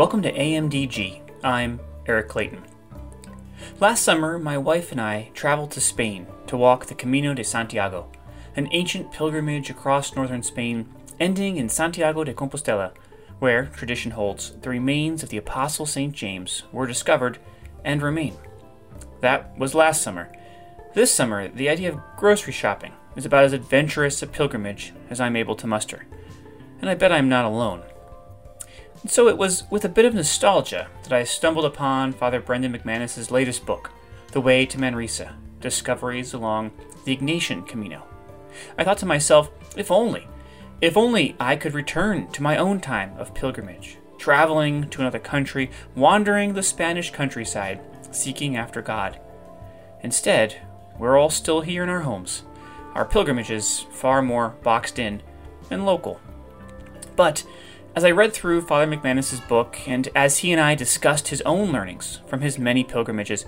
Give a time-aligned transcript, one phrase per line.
[0.00, 1.20] Welcome to AMDG.
[1.44, 2.64] I'm Eric Clayton.
[3.80, 8.10] Last summer, my wife and I traveled to Spain to walk the Camino de Santiago,
[8.56, 10.88] an ancient pilgrimage across northern Spain
[11.20, 12.92] ending in Santiago de Compostela,
[13.40, 16.14] where, tradition holds, the remains of the Apostle St.
[16.14, 17.36] James were discovered
[17.84, 18.38] and remain.
[19.20, 20.32] That was last summer.
[20.94, 25.36] This summer, the idea of grocery shopping is about as adventurous a pilgrimage as I'm
[25.36, 26.06] able to muster.
[26.80, 27.82] And I bet I'm not alone.
[29.02, 32.72] And so it was with a bit of nostalgia that I stumbled upon Father Brendan
[32.72, 33.90] McManus's latest book,
[34.32, 36.70] The Way to Manresa Discoveries Along
[37.04, 38.06] the Ignatian Camino.
[38.76, 40.28] I thought to myself, if only,
[40.80, 45.70] if only I could return to my own time of pilgrimage, traveling to another country,
[45.94, 49.18] wandering the Spanish countryside, seeking after God.
[50.02, 50.60] Instead,
[50.98, 52.42] we're all still here in our homes,
[52.94, 55.22] our pilgrimages far more boxed in
[55.70, 56.20] and local.
[57.16, 57.44] But
[57.96, 61.72] as I read through Father McManus's book, and as he and I discussed his own
[61.72, 63.46] learnings from his many pilgrimages,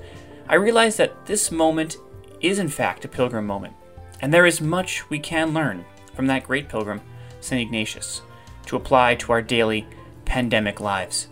[0.49, 1.97] I realized that this moment
[2.41, 3.75] is in fact a pilgrim moment,
[4.21, 5.85] and there is much we can learn
[6.15, 7.01] from that great pilgrim,
[7.41, 7.61] St.
[7.63, 8.23] Ignatius,
[8.67, 9.87] to apply to our daily
[10.25, 11.29] pandemic lives.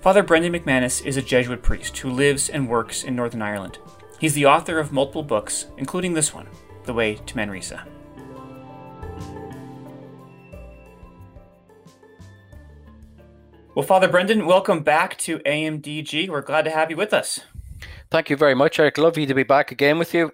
[0.00, 3.78] Father Brendan McManus is a Jesuit priest who lives and works in Northern Ireland.
[4.20, 6.46] He's the author of multiple books, including this one,
[6.84, 7.86] The Way to Manresa.
[13.74, 16.28] Well, Father Brendan, welcome back to AMDG.
[16.28, 17.40] We're glad to have you with us.
[18.08, 18.98] Thank you very much, Eric.
[18.98, 20.30] Lovely to be back again with you.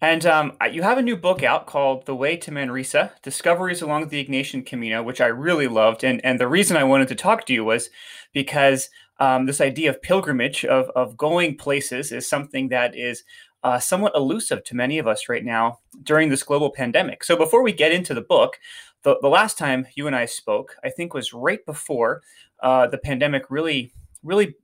[0.00, 4.08] And um, you have a new book out called The Way to Manresa Discoveries Along
[4.08, 6.02] the Ignatian Camino, which I really loved.
[6.02, 7.88] And, and the reason I wanted to talk to you was
[8.32, 8.90] because
[9.20, 13.22] um, this idea of pilgrimage, of, of going places, is something that is
[13.62, 17.22] uh, somewhat elusive to many of us right now during this global pandemic.
[17.22, 18.58] So before we get into the book,
[19.04, 22.22] the, the last time you and I spoke, I think was right before
[22.62, 23.92] uh, the pandemic really,
[24.22, 24.56] really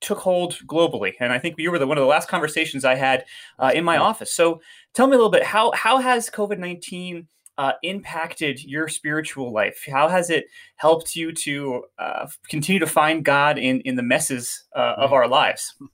[0.00, 1.14] took hold globally.
[1.20, 3.24] And I think you were the, one of the last conversations I had
[3.58, 4.34] uh, in my office.
[4.34, 4.60] So
[4.94, 9.84] tell me a little bit how how has COVID nineteen uh, impacted your spiritual life?
[9.90, 10.46] How has it
[10.76, 15.28] helped you to uh, continue to find God in in the messes uh, of our
[15.28, 15.74] lives?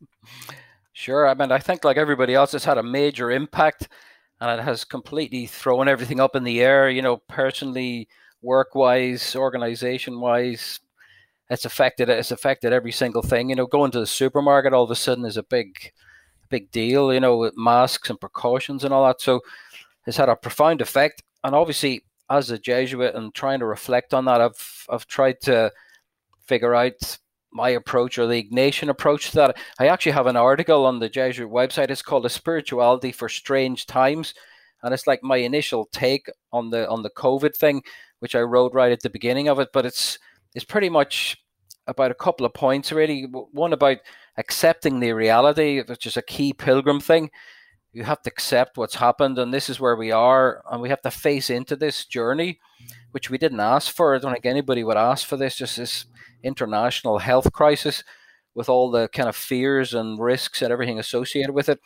[0.93, 1.27] Sure.
[1.27, 3.89] I mean, I think like everybody else, it's had a major impact
[4.41, 6.89] and it has completely thrown everything up in the air.
[6.89, 8.09] You know, personally,
[8.43, 10.81] work wise, organization wise,
[11.51, 12.09] it's affected.
[12.09, 13.51] It's affected every single thing.
[13.51, 15.93] You know, going to the supermarket all of a sudden is a big,
[16.49, 17.13] big deal.
[17.13, 19.21] You know, with masks and precautions and all that.
[19.21, 19.41] So,
[20.07, 21.23] it's had a profound effect.
[21.45, 25.73] And obviously, as a Jesuit and trying to reflect on that, I've I've tried to
[26.47, 27.19] figure out
[27.53, 29.59] my approach or the Ignatian approach to that.
[29.79, 31.91] I actually have an article on the Jesuit website.
[31.91, 34.35] It's called "A Spirituality for Strange Times,"
[34.83, 37.83] and it's like my initial take on the on the COVID thing,
[38.21, 39.71] which I wrote right at the beginning of it.
[39.73, 40.19] But it's
[40.55, 41.37] it's pretty much
[41.87, 43.23] about a couple of points really.
[43.25, 43.99] One about
[44.37, 47.31] accepting the reality, which is a key pilgrim thing.
[47.93, 51.03] You have to accept what's happened, and this is where we are, and we have
[51.03, 52.61] to face into this journey,
[53.11, 54.15] which we didn't ask for.
[54.15, 55.57] I don't think anybody would ask for this.
[55.57, 56.05] Just this
[56.43, 58.05] international health crisis
[58.55, 61.81] with all the kind of fears and risks and everything associated with it.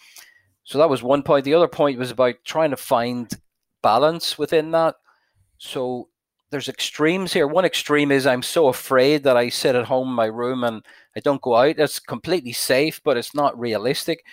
[0.65, 1.45] So that was one point.
[1.45, 3.31] The other point was about trying to find
[3.83, 4.97] balance within that.
[5.59, 6.09] So
[6.51, 7.47] there's extremes here.
[7.47, 10.83] One extreme is I'm so afraid that I sit at home in my room and
[11.17, 11.77] I don't go out.
[11.77, 14.25] That's completely safe, but it's not realistic.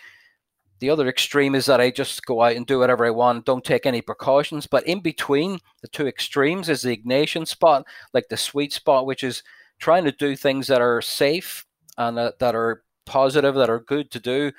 [0.81, 3.63] The other extreme is that I just go out and do whatever I want, don't
[3.63, 4.65] take any precautions.
[4.65, 9.23] But in between the two extremes is the Ignatian spot, like the sweet spot, which
[9.23, 9.43] is
[9.77, 11.65] trying to do things that are safe
[11.99, 14.51] and uh, that are positive, that are good to do,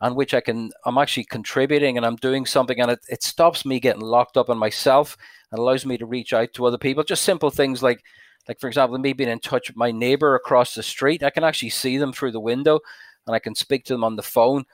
[0.00, 3.66] and which I can, I'm actually contributing and I'm doing something, and it, it stops
[3.66, 5.18] me getting locked up in myself
[5.52, 7.04] and allows me to reach out to other people.
[7.04, 8.02] Just simple things like,
[8.48, 11.22] like for example, me being in touch with my neighbor across the street.
[11.22, 12.80] I can actually see them through the window,
[13.26, 14.64] and I can speak to them on the phone.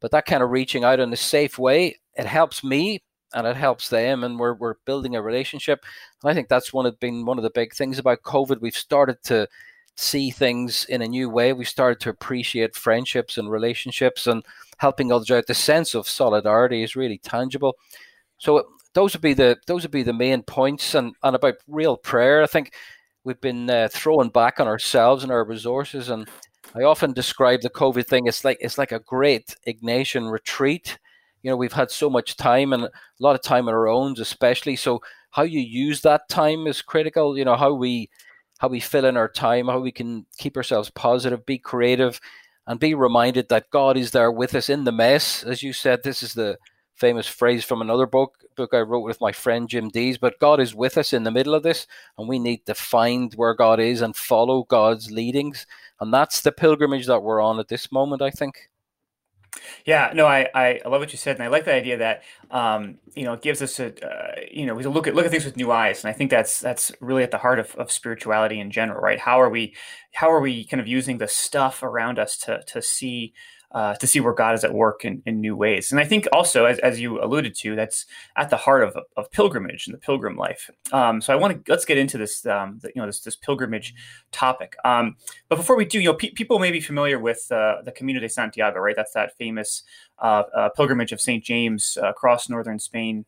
[0.00, 3.02] But that kind of reaching out in a safe way, it helps me
[3.34, 5.84] and it helps them and we're, we're building a relationship.
[6.22, 8.60] And i think that's one of been one of the big things about covid.
[8.60, 9.46] We've started to
[9.96, 11.52] see things in a new way.
[11.52, 14.44] We've started to appreciate friendships and relationships and
[14.78, 15.46] helping others out.
[15.46, 17.76] The sense of solidarity is really tangible.
[18.38, 21.96] So those would be the those would be the main points and, and about real
[21.96, 22.42] prayer.
[22.42, 22.72] I think
[23.24, 26.28] we've been uh, throwing back on ourselves and our resources and
[26.74, 30.98] i often describe the covid thing it's like it's like a great ignatian retreat
[31.42, 34.14] you know we've had so much time and a lot of time on our own
[34.18, 35.00] especially so
[35.30, 38.08] how you use that time is critical you know how we
[38.58, 42.20] how we fill in our time how we can keep ourselves positive be creative
[42.66, 46.02] and be reminded that god is there with us in the mess as you said
[46.02, 46.58] this is the
[46.94, 50.18] famous phrase from another book book I wrote with my friend Jim Deeds.
[50.18, 51.86] But God is with us in the middle of this,
[52.18, 55.66] and we need to find where God is and follow God's leadings.
[56.00, 58.70] And that's the pilgrimage that we're on at this moment, I think.
[59.84, 62.98] Yeah, no, I, I love what you said, and I like the idea that um,
[63.16, 65.44] you know it gives us a uh, you know we look at look at things
[65.44, 68.60] with new eyes, and I think that's that's really at the heart of, of spirituality
[68.60, 69.18] in general, right?
[69.18, 69.74] How are we
[70.12, 73.32] how are we kind of using the stuff around us to to see
[73.72, 75.92] uh, to see where God is at work in, in new ways.
[75.92, 78.06] And I think also, as, as you alluded to, that's
[78.36, 80.70] at the heart of, of pilgrimage and the pilgrim life.
[80.92, 83.36] Um, so I want to let's get into this, um, the, you know, this, this
[83.36, 83.94] pilgrimage
[84.32, 84.76] topic.
[84.84, 85.16] Um,
[85.48, 88.20] but before we do, you know, pe- people may be familiar with uh, the Camino
[88.20, 88.96] de Santiago, right?
[88.96, 89.82] That's that famous
[90.18, 93.24] uh, uh pilgrimage of Saint James uh, across northern Spain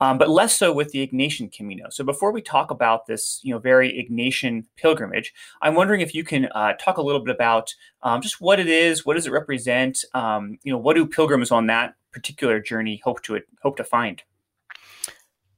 [0.00, 1.86] um, but less so with the Ignatian Camino.
[1.90, 5.32] So before we talk about this, you know, very Ignatian pilgrimage,
[5.62, 8.68] I'm wondering if you can uh, talk a little bit about um, just what it
[8.68, 13.00] is, what does it represent, um, you know, what do pilgrims on that particular journey
[13.04, 14.22] hope to hope to find?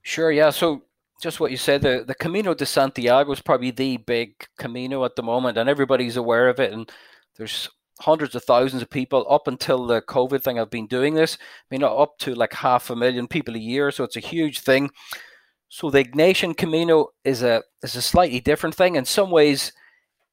[0.03, 0.33] Sure.
[0.33, 0.51] Yeah.
[0.51, 0.83] So
[1.23, 5.15] just what you said, the, the Camino de Santiago is probably the big Camino at
[5.15, 6.73] the moment, and everybody's aware of it.
[6.73, 6.91] And
[7.37, 10.59] there's hundreds of thousands of people up until the COVID thing.
[10.59, 11.37] I've been doing this.
[11.41, 14.61] I mean, up to like half a million people a year, so it's a huge
[14.61, 14.91] thing.
[15.69, 18.97] So the Ignatian Camino is a is a slightly different thing.
[18.97, 19.73] In some ways,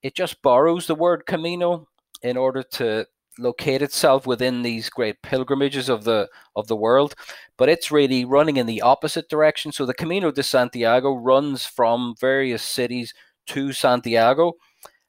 [0.03, 1.88] it just borrows the word Camino
[2.21, 3.06] in order to
[3.39, 7.15] locate itself within these great pilgrimages of the of the world
[7.57, 12.13] but it's really running in the opposite direction so the camino de santiago runs from
[12.19, 13.13] various cities
[13.47, 14.53] to santiago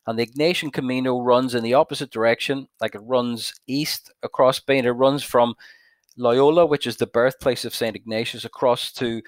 [0.06, 4.84] and the Ignatian Camino runs in the opposite direction, like it runs east across Spain.
[4.84, 5.54] It runs from
[6.16, 9.22] Loyola, which is the birthplace of Saint Ignatius, across to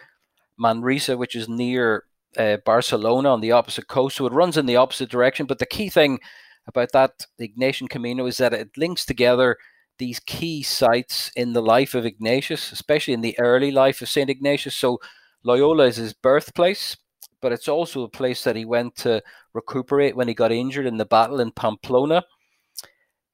[0.59, 2.05] Manresa, which is near
[2.37, 4.17] uh, Barcelona on the opposite coast.
[4.17, 5.47] So it runs in the opposite direction.
[5.47, 6.19] But the key thing
[6.67, 9.59] about that the Ignatian Camino is that it links together
[9.99, 14.31] these key sites in the life of Ignatius, especially in the early life of Saint
[14.31, 14.75] Ignatius.
[14.75, 14.99] So
[15.45, 16.97] Loyola is his birthplace,
[17.43, 19.23] but it's also a place that he went to
[19.53, 22.23] recuperate when he got injured in the battle in Pamplona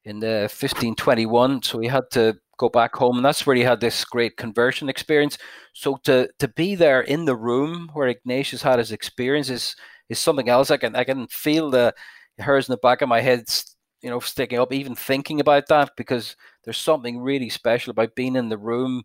[0.03, 1.61] in the 1521.
[1.61, 4.89] So he had to go back home, and that's where he had this great conversion
[4.89, 5.37] experience.
[5.73, 9.75] So to to be there in the room where Ignatius had his experience is
[10.09, 10.71] is something else.
[10.71, 11.93] I can I can feel the
[12.39, 13.43] hairs in the back of my head,
[14.01, 18.35] you know, sticking up, even thinking about that because there's something really special about being
[18.35, 19.03] in the room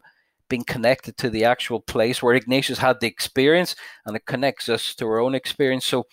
[0.49, 3.75] being connected to the actual place where Ignatius had the experience,
[4.07, 5.87] and it connects us to our own experience.
[5.87, 6.07] So,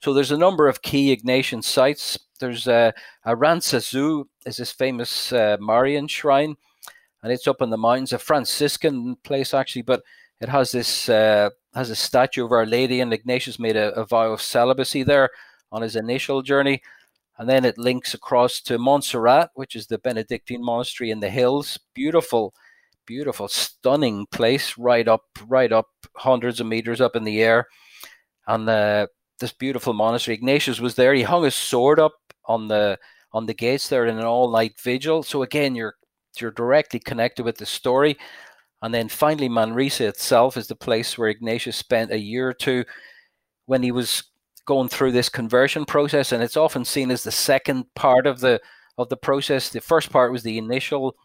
[0.00, 2.18] so there's a number of key Ignatian sites.
[2.40, 2.92] There's uh,
[3.26, 6.56] Aranzazu is this famous uh, Marian shrine,
[7.22, 10.02] and it's up in the mountains, a Franciscan place actually, but
[10.40, 14.04] it has this uh, has a statue of Our Lady, and Ignatius made a, a
[14.04, 15.30] vow of celibacy there
[15.72, 16.82] on his initial journey.
[17.36, 21.78] And then it links across to Montserrat, which is the Benedictine monastery in the hills.
[21.92, 22.54] Beautiful
[23.06, 27.66] beautiful, stunning place, right up, right up, hundreds of meters up in the air,
[28.46, 29.06] and uh,
[29.40, 30.36] this beautiful monastery.
[30.36, 31.14] Ignatius was there.
[31.14, 32.14] He hung his sword up
[32.46, 32.98] on the
[33.32, 35.22] on the gates there in an all night vigil.
[35.22, 35.94] So again, you're
[36.40, 38.16] you're directly connected with the story.
[38.82, 42.84] And then finally, Manresa itself is the place where Ignatius spent a year or two
[43.66, 44.24] when he was
[44.66, 46.32] going through this conversion process.
[46.32, 48.60] And it's often seen as the second part of the
[48.98, 49.70] of the process.
[49.70, 51.16] The first part was the initial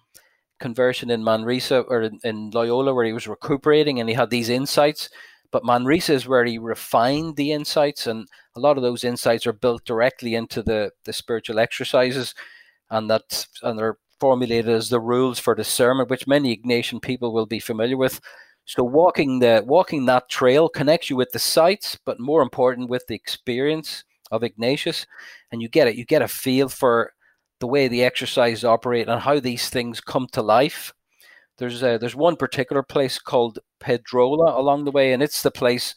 [0.59, 4.49] conversion in Manresa or in, in Loyola where he was recuperating and he had these
[4.49, 5.09] insights.
[5.51, 9.54] But Manresa is where he refined the insights, and a lot of those insights are
[9.54, 12.35] built directly into the, the spiritual exercises,
[12.92, 17.47] and that and they're formulated as the rules for discernment, which many Ignatian people will
[17.47, 18.21] be familiar with.
[18.66, 23.07] So walking the walking that trail connects you with the sites, but more important with
[23.07, 25.07] the experience of Ignatius,
[25.51, 25.95] and you get it.
[25.95, 27.13] You get a feel for
[27.59, 30.94] the way the exercises operate and how these things come to life.
[31.57, 35.94] There's a, there's one particular place called Pedrola along the way, and it's the place,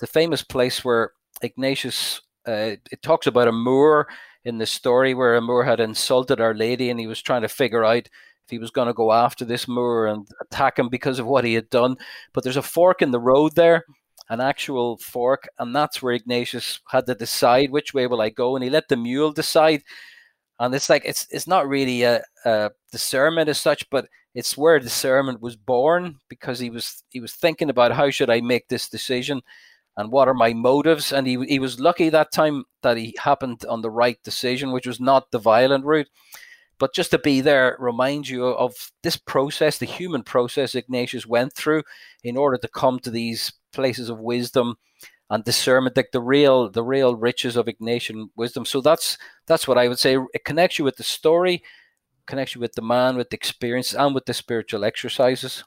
[0.00, 2.20] the famous place where Ignatius.
[2.44, 4.08] Uh, it talks about a Moor
[4.44, 7.48] in the story where a Moor had insulted Our Lady, and he was trying to
[7.48, 8.08] figure out
[8.44, 11.44] if he was going to go after this Moor and attack him because of what
[11.44, 11.96] he had done.
[12.32, 13.84] But there's a fork in the road there,
[14.28, 18.56] an actual fork, and that's where Ignatius had to decide which way will I go,
[18.56, 19.82] and he let the mule decide
[20.62, 24.78] and it's like it's it's not really a, a discernment as such, but it's where
[24.78, 28.88] discernment was born because he was he was thinking about how should I make this
[28.88, 29.42] decision
[29.96, 31.12] and what are my motives?
[31.12, 34.86] And he, he was lucky that time that he happened on the right decision which
[34.86, 36.08] was not the violent route.
[36.78, 41.54] But just to be there reminds you of this process the human process ignatius went
[41.54, 41.82] through
[42.22, 44.76] in order to come to these places of wisdom
[45.32, 48.66] and discernment, like the real the real riches of Ignatian wisdom.
[48.66, 50.18] So that's that's what I would say.
[50.34, 51.62] It connects you with the story,
[52.26, 55.64] connects you with the man, with the experience, and with the spiritual exercises.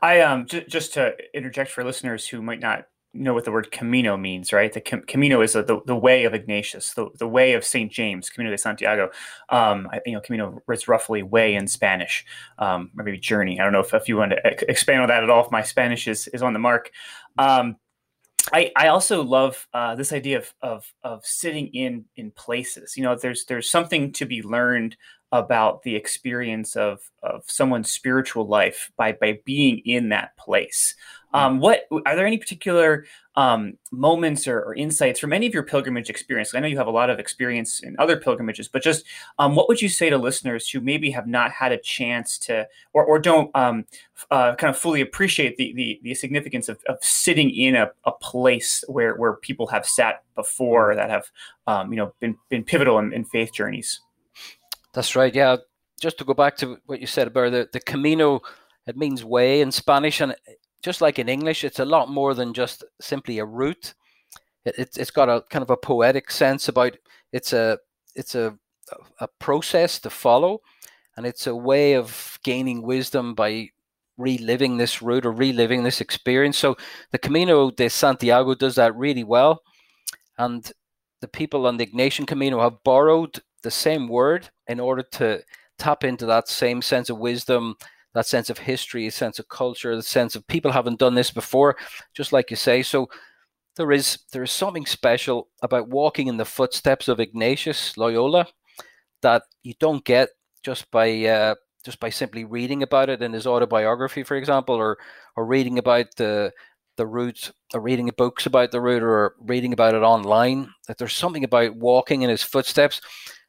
[0.00, 3.72] I um j- just to interject for listeners who might not know what the word
[3.72, 4.72] Camino means, right?
[4.72, 8.28] The Camino is the, the, the, way of Ignatius, the, the way of Saint James,
[8.28, 9.10] Camino de Santiago.
[9.48, 12.26] Um, I, you know, Camino is roughly way in Spanish,
[12.58, 13.58] um, or maybe journey.
[13.58, 15.44] I don't know if, if you want to expand on that at all.
[15.46, 16.90] If my Spanish is is on the mark.
[17.38, 17.76] Um,
[18.52, 22.96] I, I also love uh, this idea of, of of sitting in in places.
[22.96, 24.96] You know, there's there's something to be learned
[25.32, 30.94] about the experience of of someone's spiritual life by by being in that place.
[31.32, 33.04] Um, what are there any particular
[33.34, 36.54] um, moments or, or, insights from any of your pilgrimage experience?
[36.54, 39.04] I know you have a lot of experience in other pilgrimages, but just
[39.38, 42.66] um, what would you say to listeners who maybe have not had a chance to
[42.94, 43.84] or, or don't um,
[44.30, 48.12] uh, kind of fully appreciate the, the, the significance of, of, sitting in a, a,
[48.12, 51.26] place where, where people have sat before that have
[51.66, 54.00] um, you know been, been pivotal in, in faith journeys?
[54.94, 55.34] That's right.
[55.34, 55.56] Yeah.
[56.00, 58.40] Just to go back to what you said about the, the Camino,
[58.86, 60.20] it means way in Spanish.
[60.20, 60.34] And
[60.86, 63.92] just like in English, it's a lot more than just simply a route.
[64.64, 66.96] It, it's got a kind of a poetic sense about
[67.32, 67.78] it's a
[68.14, 68.56] it's a
[69.18, 70.60] a process to follow,
[71.16, 73.70] and it's a way of gaining wisdom by
[74.16, 76.56] reliving this route or reliving this experience.
[76.56, 76.76] So
[77.10, 79.62] the Camino de Santiago does that really well,
[80.38, 80.70] and
[81.20, 85.42] the people on the Ignatian Camino have borrowed the same word in order to
[85.78, 87.74] tap into that same sense of wisdom,
[88.16, 91.30] that sense of history, a sense of culture, the sense of people haven't done this
[91.30, 91.76] before,
[92.14, 92.82] just like you say.
[92.82, 93.08] So
[93.76, 98.46] there is there is something special about walking in the footsteps of Ignatius Loyola
[99.22, 100.30] that you don't get
[100.62, 101.54] just by uh,
[101.84, 104.98] just by simply reading about it in his autobiography, for example, or
[105.36, 106.52] or reading about the
[106.96, 110.70] the route or reading books about the route or reading about it online.
[110.88, 113.00] That there's something about walking in his footsteps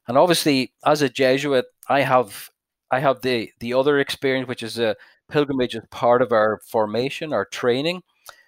[0.08, 2.50] and obviously, as a Jesuit, I have
[2.92, 4.96] I have the the other experience, which is a
[5.30, 8.04] pilgrimage as part of our formation, our training.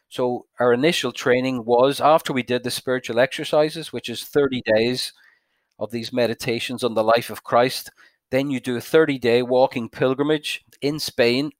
[0.10, 5.14] So our initial training was after we did the spiritual exercises, which is 30 days
[5.80, 7.92] of these meditations on the life of Christ.
[8.32, 11.52] Then you do a 30 day walking pilgrimage in Spain.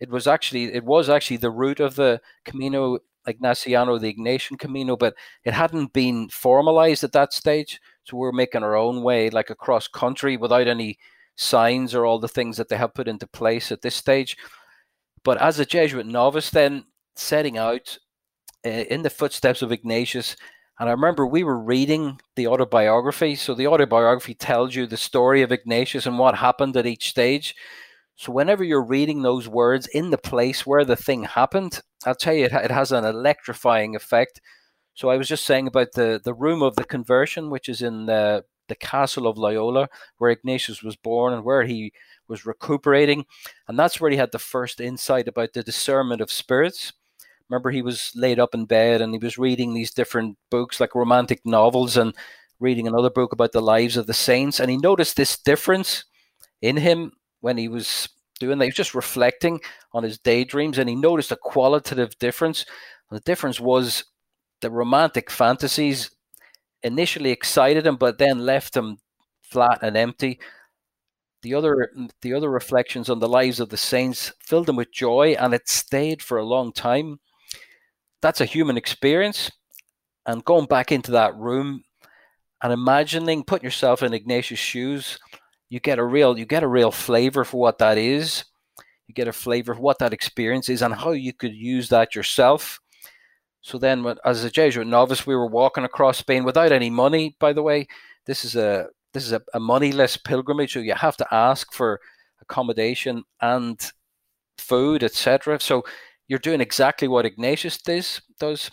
[0.00, 4.96] It was actually it was actually the route of the Camino Ignaciano, the Ignatian Camino,
[4.96, 7.80] but it hadn't been formalized at that stage.
[8.04, 10.98] So we're making our own way, like across country, without any
[11.36, 14.36] signs or all the things that they have put into place at this stage.
[15.24, 16.84] But as a Jesuit novice, then
[17.16, 17.98] setting out
[18.64, 20.36] uh, in the footsteps of Ignatius,
[20.78, 23.36] and I remember we were reading the autobiography.
[23.36, 27.54] So the autobiography tells you the story of Ignatius and what happened at each stage.
[28.16, 32.34] So whenever you're reading those words in the place where the thing happened, I'll tell
[32.34, 34.40] you, it, it has an electrifying effect.
[34.94, 38.06] So I was just saying about the, the room of the conversion, which is in
[38.06, 41.92] the, the castle of Loyola, where Ignatius was born and where he
[42.26, 43.26] was recuperating.
[43.68, 46.94] And that's where he had the first insight about the discernment of spirits.
[47.50, 50.94] Remember, he was laid up in bed and he was reading these different books like
[50.94, 52.14] romantic novels and
[52.60, 54.58] reading another book about the lives of the saints.
[54.58, 56.04] And he noticed this difference
[56.62, 58.08] in him when he was
[58.40, 58.64] doing that.
[58.64, 59.60] He was just reflecting
[59.92, 62.64] on his daydreams and he noticed a qualitative difference.
[63.10, 64.04] And the difference was
[64.62, 66.10] the romantic fantasies
[66.82, 68.98] initially excited him, but then left him
[69.42, 70.40] flat and empty.
[71.42, 71.90] The other,
[72.22, 75.68] the other reflections on the lives of the saints filled him with joy, and it
[75.68, 77.18] stayed for a long time.
[78.20, 79.50] That's a human experience,
[80.26, 81.82] and going back into that room
[82.62, 85.18] and imagining, putting yourself in Ignatius' shoes,
[85.68, 88.44] you get a real, you get a real flavor for what that is.
[89.08, 92.14] You get a flavor of what that experience is and how you could use that
[92.14, 92.78] yourself
[93.62, 97.36] so then, as a Jesuit novice, we were walking across Spain without any money.
[97.38, 97.86] By the way,
[98.26, 102.00] this is a this is a, a moneyless pilgrimage, so you have to ask for
[102.40, 103.80] accommodation and
[104.58, 105.60] food, etc.
[105.60, 105.84] So
[106.26, 108.68] you're doing exactly what Ignatius does, does,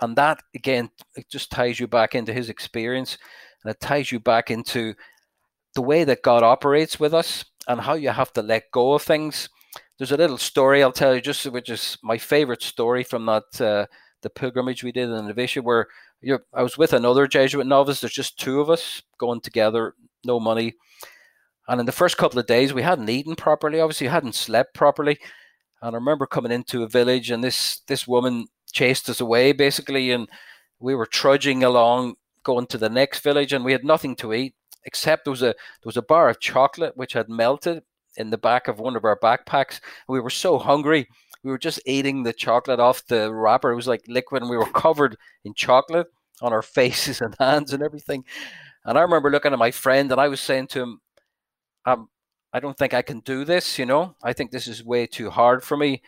[0.00, 3.16] and that again it just ties you back into his experience,
[3.64, 4.94] and it ties you back into
[5.74, 9.02] the way that God operates with us and how you have to let go of
[9.02, 9.48] things.
[9.96, 13.60] There's a little story I'll tell you, just which is my favorite story from that.
[13.60, 13.86] Uh,
[14.22, 15.86] the pilgrimage we did in Novitiate, where
[16.54, 18.00] I was with another Jesuit novice.
[18.00, 19.94] There's just two of us going together,
[20.24, 20.74] no money.
[21.68, 23.80] And in the first couple of days, we hadn't eaten properly.
[23.80, 25.18] Obviously, hadn't slept properly.
[25.82, 30.10] And I remember coming into a village, and this this woman chased us away basically,
[30.10, 30.28] and
[30.80, 34.54] we were trudging along, going to the next village, and we had nothing to eat
[34.84, 37.82] except there was a there was a bar of chocolate which had melted
[38.16, 39.80] in the back of one of our backpacks.
[40.08, 41.06] We were so hungry
[41.48, 43.70] we were just eating the chocolate off the wrapper.
[43.70, 46.08] It was like liquid, and we were covered in chocolate
[46.42, 48.26] on our faces and hands and everything.
[48.84, 51.00] And I remember looking at my friend, and I was saying to him,
[51.86, 52.08] "I'm,
[52.52, 53.78] I don't think I can do this.
[53.78, 56.02] You know, I think this is way too hard for me.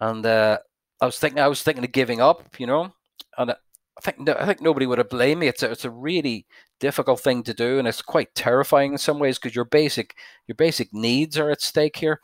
[0.00, 0.58] And uh,
[1.00, 2.58] I was thinking, I was thinking of giving up.
[2.58, 2.92] You know,
[3.38, 5.46] and I think no, I think nobody would have blamed me.
[5.46, 6.44] It's a, it's a really
[6.80, 10.16] difficult thing to do, and it's quite terrifying in some ways because your basic
[10.48, 12.20] your basic needs are at stake here.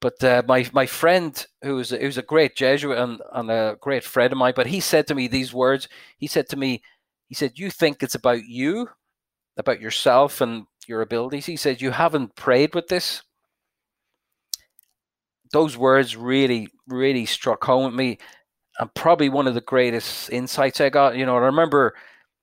[0.00, 4.32] But uh, my my friend, who's who's a great Jesuit and, and a great friend
[4.32, 5.88] of mine, but he said to me these words.
[6.18, 6.82] He said to me,
[7.28, 8.88] he said, "You think it's about you,
[9.56, 13.22] about yourself and your abilities." He said, "You haven't prayed with this."
[15.52, 18.18] Those words really, really struck home with me,
[18.78, 21.16] and probably one of the greatest insights I got.
[21.16, 21.94] You know, I remember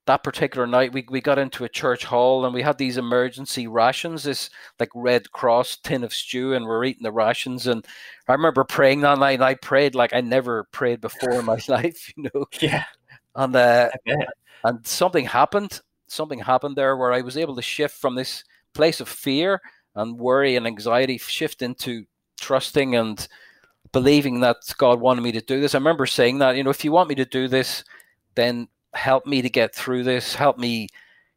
[0.06, 3.68] that particular night we, we got into a church hall and we had these emergency
[3.68, 7.68] rations this like red cross tin of stew and we're eating the rations.
[7.68, 7.86] And
[8.28, 11.60] i remember praying that night and i prayed like i never prayed before in my
[11.68, 12.46] life you know?
[12.62, 12.86] Yeah.
[13.36, 13.90] And uh,
[14.64, 18.44] and something happened something happened there where i was able to shift from this
[18.74, 19.60] place of fear
[19.96, 22.06] and worry and anxiety shift into
[22.40, 23.28] trusting and
[23.92, 25.74] believing that god wanted me to do this.
[25.74, 27.84] I remember saying that you know if you want me to do this
[28.36, 30.88] then help me to get through this, help me,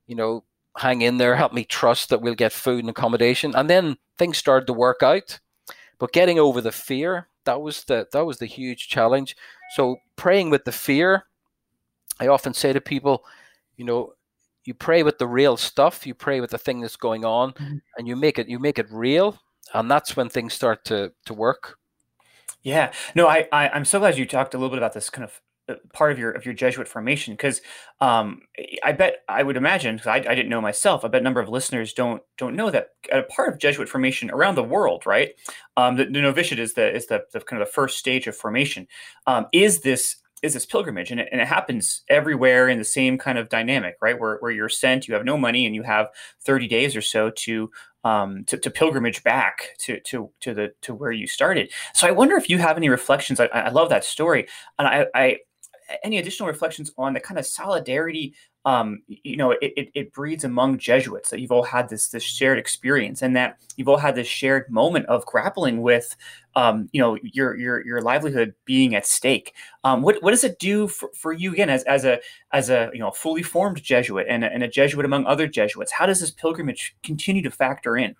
[0.07, 0.45] you know,
[0.77, 3.55] hang in there, help me trust that we'll get food and accommodation.
[3.55, 5.38] And then things started to work out.
[5.99, 9.37] But getting over the fear, that was the that was the huge challenge.
[9.75, 11.25] So praying with the fear,
[12.21, 13.25] I often say to people,
[13.77, 14.15] you know,
[14.65, 17.79] you pray with the real stuff, you pray with the thing that's going on, mm-hmm.
[17.97, 19.38] and you make it you make it real,
[19.75, 21.79] and that's when things start to to work.
[22.62, 25.25] Yeah, no, I, I am so glad you talked a little bit about this kind
[25.25, 25.41] of
[25.92, 27.60] part of your of your Jesuit formation because
[28.00, 28.42] um,
[28.82, 31.04] I bet I would imagine because I, I, didn't know myself.
[31.04, 34.30] I bet a number of listeners don't don't know that a part of Jesuit formation
[34.30, 35.30] around the world, right?
[35.76, 38.37] Um, the, the, novitiate is the is the, the, kind of the first stage of
[38.37, 38.87] formation.
[39.26, 43.18] Um, is this is this pilgrimage and it, and it happens everywhere in the same
[43.18, 46.06] kind of dynamic right where, where you're sent you have no money and you have
[46.44, 47.68] 30 days or so to
[48.04, 51.72] um, to, to, pilgrimage back to, to, to the to where you started.
[51.94, 53.40] So I wonder if you have any reflections.
[53.40, 54.46] I, I love that story,
[54.78, 55.38] and I, I
[56.03, 60.44] any additional reflections on the kind of solidarity um, you know it, it, it, breeds
[60.44, 64.14] among jesuits that you've all had this this shared experience and that you've all had
[64.14, 66.14] this shared moment of grappling with
[66.55, 69.55] um, you know your your your livelihood being at stake.
[69.85, 72.18] Um, what, what does it do for, for you again as, as a
[72.53, 75.92] as a you know fully formed jesuit and a, and a jesuit among other jesuits?
[75.92, 78.16] How does this pilgrimage continue to factor in?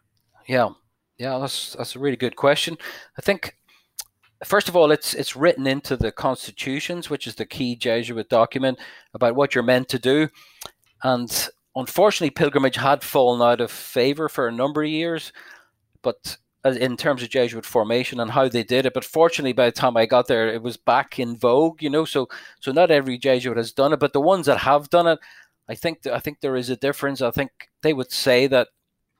[0.47, 0.71] Yeah.
[1.19, 2.79] Yeah that's that's a really good question.
[3.19, 3.55] I think
[4.45, 8.79] first of all, it's it's written into the constitutions, which is the key Jesuit document
[9.15, 10.29] about what you're meant to do.
[11.03, 15.33] And unfortunately, pilgrimage had fallen out of favor for a number of years,
[16.03, 18.95] but uh, in terms of Jesuit formation and how they did it.
[18.95, 21.83] But fortunately, by the time I got there, it was back in vogue.
[21.83, 22.29] You know, so
[22.61, 25.19] so not every Jesuit has done it, but the ones that have done it,
[25.69, 27.23] I think I think there is a difference.
[27.23, 27.51] I think
[27.83, 28.69] they would say that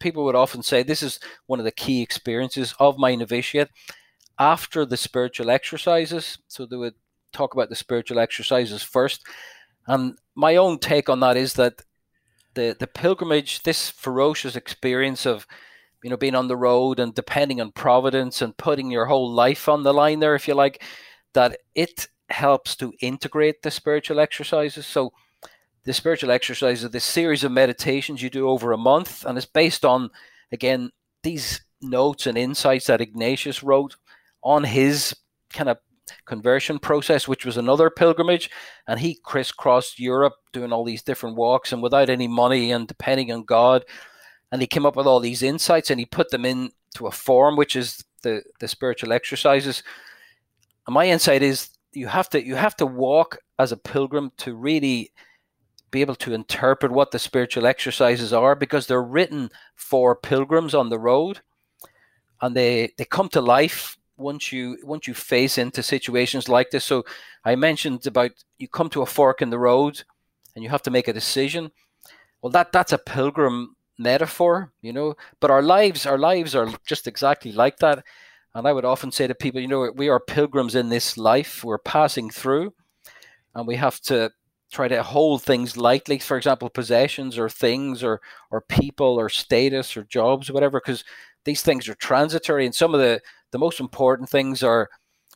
[0.01, 3.71] people would often say this is one of the key experiences of my novitiate
[4.39, 6.39] after the spiritual exercises.
[6.49, 6.95] So they would
[7.33, 9.27] talk about the spiritual exercises first.
[9.87, 11.83] And my own take on that is that
[12.55, 15.47] the the pilgrimage, this ferocious experience of
[16.03, 19.69] you know being on the road and depending on providence and putting your whole life
[19.69, 20.83] on the line there, if you like,
[21.35, 24.87] that it helps to integrate the spiritual exercises.
[24.87, 25.13] So
[25.85, 29.47] the spiritual exercises, are this series of meditations you do over a month, and it's
[29.47, 30.11] based on
[30.53, 30.91] again
[31.23, 33.97] these notes and insights that Ignatius wrote
[34.43, 35.15] on his
[35.51, 35.79] kind of
[36.25, 38.51] conversion process, which was another pilgrimage,
[38.87, 43.33] and he crisscrossed Europe doing all these different walks and without any money and depending
[43.33, 43.85] on God.
[44.51, 47.57] And he came up with all these insights and he put them into a form,
[47.57, 49.83] which is the the spiritual exercises.
[50.87, 54.55] And my insight is you have to you have to walk as a pilgrim to
[54.55, 55.13] really
[55.91, 60.91] be able to interpret what the spiritual exercises are because they're written for pilgrims on
[60.91, 61.41] the road
[62.41, 66.85] and they they come to life once you once you face into situations like this.
[66.85, 67.05] So
[67.45, 70.03] i mentioned about you come to a fork in the road
[70.55, 71.71] and you have to make a decision.
[72.43, 77.07] Well that that's a pilgrim metaphor you know but our lives our lives are just
[77.07, 78.05] exactly like that.
[78.55, 81.65] And i would often say to people you know we are pilgrims in this life.
[81.65, 82.75] We're passing through
[83.55, 84.33] and we have to
[84.71, 86.19] try to hold things lightly.
[86.19, 91.05] For example possessions or things or or people or status or jobs or whatever because
[91.45, 92.67] these things are transitory.
[92.67, 94.89] And some of the the most important things are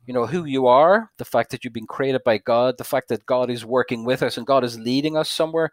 [0.07, 3.09] you know who you are the fact that you've been created by god the fact
[3.09, 5.71] that god is working with us and god is leading us somewhere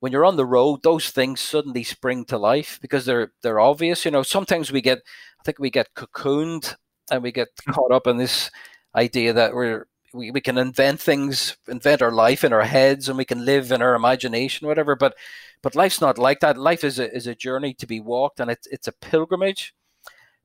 [0.00, 4.04] when you're on the road those things suddenly spring to life because they're they're obvious
[4.04, 4.98] you know sometimes we get
[5.40, 6.76] i think we get cocooned
[7.10, 7.72] and we get hmm.
[7.72, 8.50] caught up in this
[8.94, 13.16] idea that we're we, we can invent things, invent our life in our heads, and
[13.16, 14.94] we can live in our imagination, whatever.
[14.94, 15.14] But
[15.62, 16.58] but life's not like that.
[16.58, 19.74] Life is a is a journey to be walked, and it's it's a pilgrimage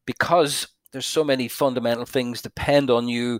[0.05, 3.39] because there's so many fundamental things depend on you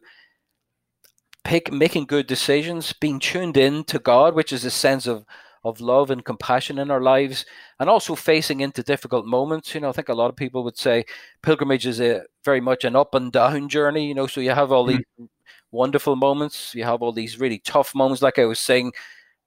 [1.44, 5.26] pick, making good decisions, being tuned in to God, which is a sense of
[5.64, 7.46] of love and compassion in our lives,
[7.80, 9.74] and also facing into difficult moments.
[9.74, 11.06] You know, I think a lot of people would say
[11.42, 14.08] pilgrimage is a very much an up and down journey.
[14.08, 14.98] You know, so you have all mm-hmm.
[15.18, 15.30] these
[15.72, 18.94] wonderful moments, you have all these really tough moments, like I was saying,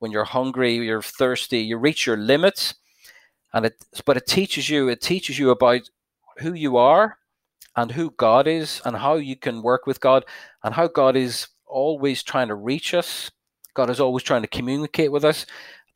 [0.00, 2.74] when you're hungry, you're thirsty, you reach your limits,
[3.52, 3.74] and it.
[4.04, 4.88] But it teaches you.
[4.88, 5.82] It teaches you about
[6.38, 7.18] who you are
[7.76, 10.24] and who God is and how you can work with God
[10.64, 13.30] and how God is always trying to reach us.
[13.74, 15.46] God is always trying to communicate with us.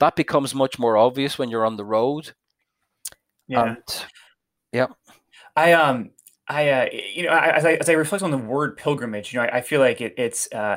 [0.00, 2.32] That becomes much more obvious when you're on the road.
[3.48, 3.64] Yeah.
[3.64, 4.06] And,
[4.72, 4.86] yeah.
[5.56, 6.10] I um
[6.46, 9.46] I, uh, you know, as I, as I reflect on the word pilgrimage, you know,
[9.46, 10.76] I, I feel like it, it's, uh,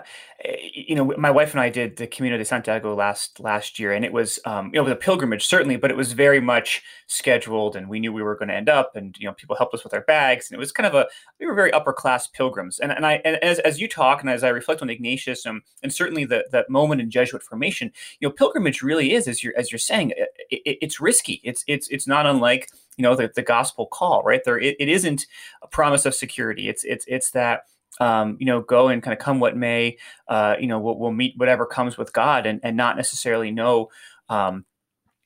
[0.74, 4.06] you know, my wife and I did the Camino de Santiago last last year, and
[4.06, 6.84] it was, um, you know, it was a pilgrimage certainly, but it was very much
[7.08, 9.74] scheduled, and we knew we were going to end up, and you know, people helped
[9.74, 11.08] us with our bags, and it was kind of a,
[11.40, 14.30] we were very upper class pilgrims, and and I, and as as you talk, and
[14.30, 18.28] as I reflect on Ignatius, um, and certainly the that moment in Jesuit formation, you
[18.28, 20.14] know, pilgrimage really is, as you're as you're saying,
[20.50, 24.24] it, it, it's risky, it's it's it's not unlike you know the, the gospel call
[24.24, 24.42] right?
[24.44, 25.26] There it, it isn't
[25.62, 26.70] a promise of security.
[26.70, 27.62] It's it's it's that
[28.00, 31.12] um, you know go and kind of come what may uh, you know we'll, we'll,
[31.12, 33.90] meet whatever comes with god and, and not necessarily know
[34.30, 34.66] um,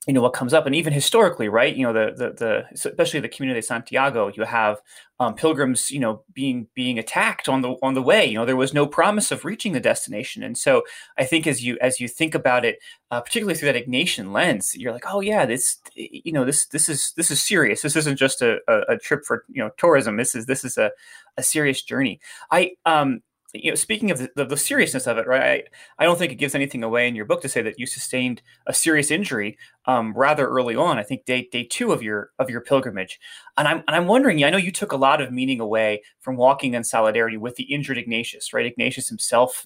[0.08, 0.66] you know what comes up.
[0.66, 4.44] And even historically right you know the the, the especially the Camino de Santiago you
[4.44, 4.82] have
[5.20, 8.26] um, pilgrims you know being being attacked on the on the way.
[8.26, 10.44] You know there was no promise of reaching the destination.
[10.44, 10.84] And so
[11.18, 12.80] i think as you as you think about it
[13.12, 16.90] uh, particularly through that ignatian lens you're like oh yeah this you know this this
[16.90, 17.82] is this is serious.
[17.82, 20.18] This isn't just a, a, a trip for you know tourism.
[20.18, 20.92] This is this is a,
[21.38, 22.20] a serious journey.
[22.52, 23.22] I um
[23.54, 25.66] you know, speaking of the, the, the, seriousness of it, right?
[26.00, 27.86] I, I don't think it gives anything away in your book to say that you
[27.86, 30.98] sustained a serious injury um, rather early on.
[30.98, 33.20] I think day day two of your of your pilgrimage,
[33.58, 34.44] and I'm and I'm wondering.
[34.44, 37.64] I know you took a lot of meaning away from walking in solidarity with the
[37.64, 38.66] injured Ignatius, right?
[38.66, 39.66] Ignatius himself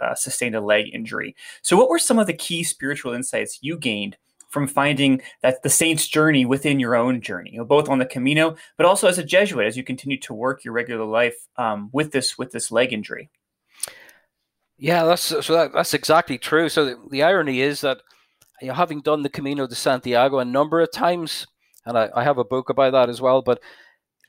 [0.00, 1.34] uh, sustained a leg injury.
[1.62, 4.16] So, what were some of the key spiritual insights you gained
[4.54, 8.06] from finding that the saint's journey within your own journey, you know, both on the
[8.06, 11.90] Camino, but also as a Jesuit, as you continue to work your regular life um,
[11.92, 13.28] with this with this leg injury.
[14.78, 16.68] Yeah, that's so that, that's exactly true.
[16.68, 17.98] So the, the, irony is that
[18.62, 21.46] you know, having done the Camino de Santiago a number of times,
[21.84, 23.42] and I, I have a book about that as well.
[23.42, 23.60] But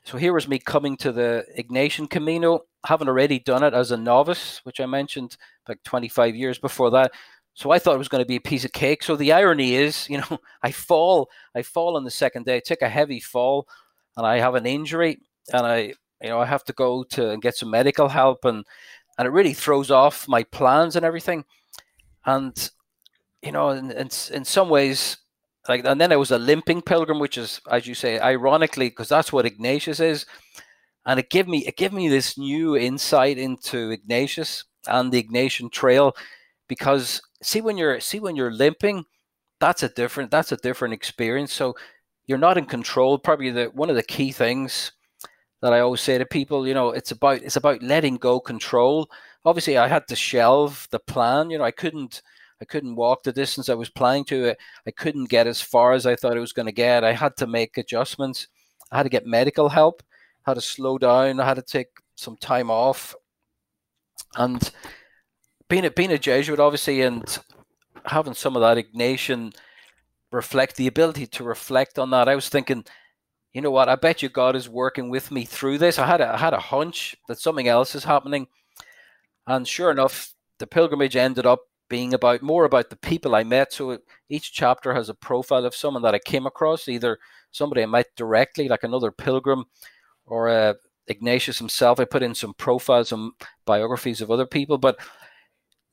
[0.02, 3.96] so here was me coming to the Ignatian Camino, having already done it as a
[3.96, 5.36] novice, which I mentioned
[5.68, 7.12] like 25 years before that.
[7.56, 9.02] So I thought it was going to be a piece of cake.
[9.02, 12.60] So the irony is, you know, I fall, I fall on the second day, I
[12.60, 13.66] take a heavy fall,
[14.16, 15.18] and I have an injury,
[15.52, 15.78] and I,
[16.22, 18.64] you know, I have to go to and get some medical help, and
[19.18, 21.44] and it really throws off my plans and everything.
[22.26, 22.70] And
[23.42, 25.16] you know, in in, in some ways,
[25.66, 29.08] like, and then I was a limping pilgrim, which is, as you say, ironically, because
[29.08, 30.26] that's what Ignatius is,
[31.06, 35.72] and it gave me it gave me this new insight into Ignatius and the Ignatian
[35.72, 36.14] Trail,
[36.68, 39.04] because see when you're see when you're limping,
[39.60, 41.52] that's a different that's a different experience.
[41.52, 41.76] So
[42.26, 43.18] you're not in control.
[43.18, 44.92] Probably the one of the key things
[45.62, 49.10] that I always say to people, you know, it's about it's about letting go control.
[49.44, 51.50] Obviously, I had to shelve the plan.
[51.50, 52.22] You know, I couldn't
[52.60, 54.54] I couldn't walk the distance I was planning to.
[54.86, 57.04] I couldn't get as far as I thought I was going to get.
[57.04, 58.48] I had to make adjustments.
[58.90, 60.02] I had to get medical help.
[60.46, 61.40] I had to slow down.
[61.40, 63.14] I had to take some time off.
[64.36, 64.70] And
[65.68, 67.38] being a being a Jesuit, obviously, and
[68.04, 69.54] having some of that Ignatian
[70.30, 72.28] reflect the ability to reflect on that.
[72.28, 72.84] I was thinking,
[73.52, 73.88] you know what?
[73.88, 75.98] I bet you God is working with me through this.
[75.98, 78.46] I had a, I had a hunch that something else is happening,
[79.46, 83.72] and sure enough, the pilgrimage ended up being about more about the people I met.
[83.72, 83.98] So
[84.28, 87.18] each chapter has a profile of someone that I came across, either
[87.52, 89.66] somebody I met directly, like another pilgrim,
[90.26, 90.74] or uh,
[91.06, 92.00] Ignatius himself.
[92.00, 93.32] I put in some profiles and
[93.64, 94.98] biographies of other people, but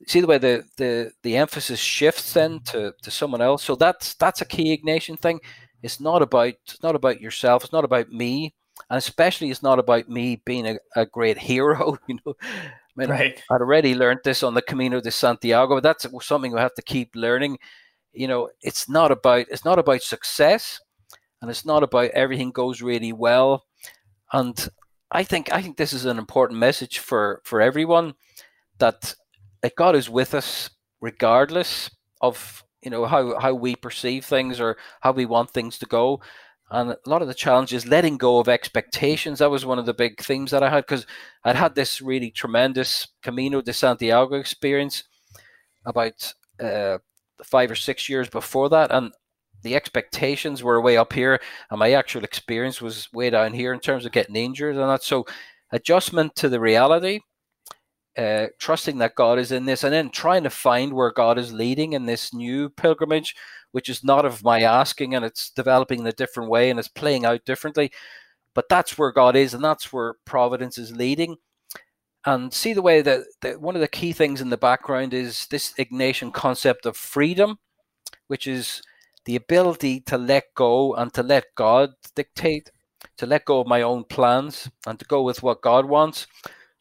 [0.08, 2.78] see the way the, the, the emphasis shifts then mm-hmm.
[2.78, 3.64] to, to someone else.
[3.64, 5.40] So that's that's a key Ignatian thing.
[5.82, 7.64] It's not about it's not about yourself.
[7.64, 8.54] It's not about me,
[8.90, 11.98] and especially it's not about me being a, a great hero.
[12.08, 13.44] You know, I mean, right.
[13.50, 15.76] I'd already learned this on the Camino de Santiago.
[15.76, 17.58] But that's something we have to keep learning.
[18.14, 20.80] You know, it's not about it's not about success,
[21.42, 23.66] and it's not about everything goes really well.
[24.32, 24.70] And
[25.12, 28.14] I think I think this is an important message for for everyone
[28.78, 29.16] that
[29.64, 30.70] that God is with us
[31.02, 31.90] regardless
[32.22, 36.22] of you know how how we perceive things or how we want things to go.
[36.70, 39.40] And a lot of the challenge is letting go of expectations.
[39.40, 41.06] That was one of the big themes that I had because
[41.44, 45.04] I'd had this really tremendous Camino de Santiago experience
[45.86, 46.98] about uh,
[47.44, 48.92] five or six years before that.
[48.92, 49.14] And
[49.62, 53.80] the expectations were way up here, and my actual experience was way down here in
[53.80, 55.04] terms of getting injured and that.
[55.04, 55.26] So,
[55.72, 57.20] adjustment to the reality,
[58.18, 61.54] uh, trusting that God is in this, and then trying to find where God is
[61.54, 63.36] leading in this new pilgrimage,
[63.72, 66.88] which is not of my asking, and it's developing in a different way and it's
[66.88, 67.92] playing out differently.
[68.54, 71.38] But that's where God is, and that's where providence is leading.
[72.26, 75.48] And see the way that, that one of the key things in the background is
[75.48, 77.58] this Ignatian concept of freedom,
[78.28, 78.82] which is
[79.26, 82.72] the ability to let go and to let God dictate,
[83.18, 86.28] to let go of my own plans and to go with what God wants.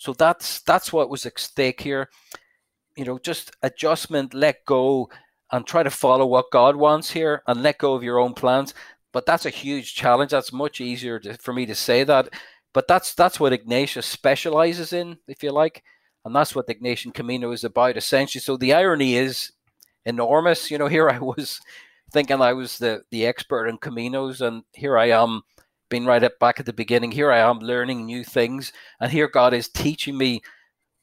[0.03, 2.11] So that's that's what was at stake here.
[2.97, 5.09] You know, just adjustment, let go,
[5.53, 8.75] and try to follow what God wants here, and let go of your own plans.
[9.13, 10.33] But that's a huge challenge.
[10.33, 12.31] That's much easier to, for me to say that.
[12.73, 15.85] But that's that's what Ignatius specializes in, if you like,
[16.25, 18.41] and that's what the Ignatian Camino is about, essentially.
[18.41, 19.53] So the irony is
[20.05, 20.69] enormous.
[20.69, 21.61] You know, here I was
[22.11, 25.43] thinking I was the the expert in caminos, and here I am,
[25.93, 27.13] being right up back at the beginning.
[27.13, 30.41] Here I am learning new things, and here God is teaching me.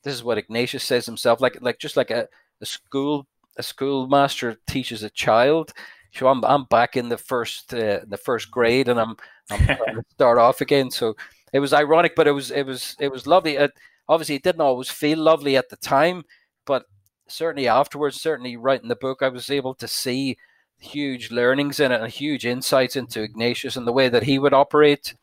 [0.03, 2.27] This is what Ignatius says himself, like like just like a,
[2.59, 5.73] a school a schoolmaster teaches a child.
[6.11, 9.15] So I'm I'm back in the first uh, the first grade, and I'm
[9.51, 10.89] I'm trying to start off again.
[10.89, 11.15] So
[11.53, 13.57] it was ironic, but it was it was it was lovely.
[13.57, 13.71] It,
[14.07, 16.23] obviously, it didn't always feel lovely at the time,
[16.65, 16.85] but
[17.27, 20.37] certainly afterwards, certainly writing the book, I was able to see
[20.79, 24.53] huge learnings in it and huge insights into Ignatius and the way that he would
[24.53, 25.13] operate.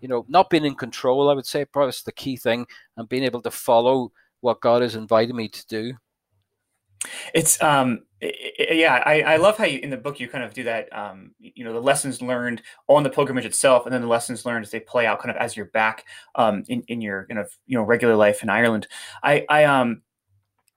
[0.00, 3.08] You know, not being in control, I would say, probably is the key thing, and
[3.08, 5.94] being able to follow what God has invited me to do.
[7.34, 10.64] It's um yeah, I, I love how you in the book you kind of do
[10.64, 10.88] that.
[10.96, 14.64] Um, you know, the lessons learned on the pilgrimage itself, and then the lessons learned
[14.64, 16.04] as they play out, kind of as you're back
[16.34, 18.88] um, in in your kind of you know regular life in Ireland.
[19.22, 20.02] I I um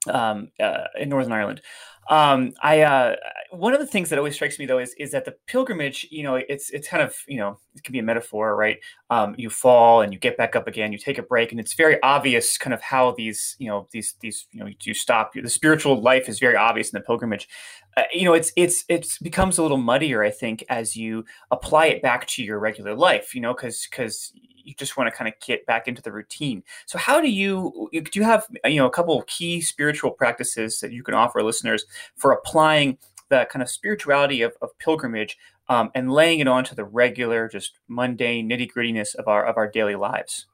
[0.07, 1.62] um uh, in Northern Ireland.
[2.09, 3.15] Um, I uh,
[3.51, 6.23] one of the things that always strikes me though is is that the pilgrimage, you
[6.23, 8.79] know, it's it's kind of you know it can be a metaphor, right?
[9.12, 10.91] Um, you fall and you get back up again.
[10.91, 14.15] You take a break, and it's very obvious kind of how these you know these
[14.21, 15.33] these you know you stop.
[15.33, 17.47] The spiritual life is very obvious in the pilgrimage.
[17.95, 21.88] Uh, you know, it's it's it becomes a little muddier, I think, as you apply
[21.88, 23.35] it back to your regular life.
[23.35, 24.31] You know, because because
[24.63, 26.63] you just want to kind of get back into the routine.
[26.85, 30.79] So how do you do you have you know a couple of key spiritual practices
[30.79, 32.97] that you can offer listeners for applying
[33.29, 35.37] the kind of spirituality of, of pilgrimage
[35.69, 39.69] um, and laying it onto the regular, just mundane nitty grittiness of our of our
[39.69, 40.47] daily lives?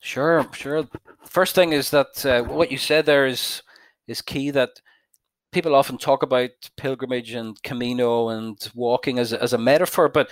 [0.00, 0.86] Sure, sure.
[1.24, 3.62] First thing is that uh, what you said there is
[4.06, 4.50] is key.
[4.50, 4.80] That
[5.50, 10.28] people often talk about pilgrimage and Camino and walking as as a metaphor, but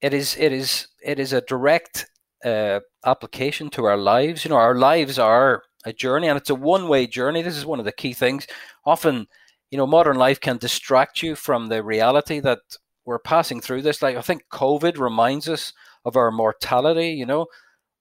[0.00, 2.06] it is it is it is a direct
[2.44, 4.44] uh, application to our lives.
[4.44, 7.42] You know, our lives are a journey, and it's a one-way journey.
[7.42, 8.46] This is one of the key things.
[8.84, 9.26] Often,
[9.70, 12.60] you know, modern life can distract you from the reality that
[13.04, 14.02] we're passing through this.
[14.02, 15.72] Like I think COVID reminds us
[16.04, 17.10] of our mortality.
[17.10, 17.46] You know,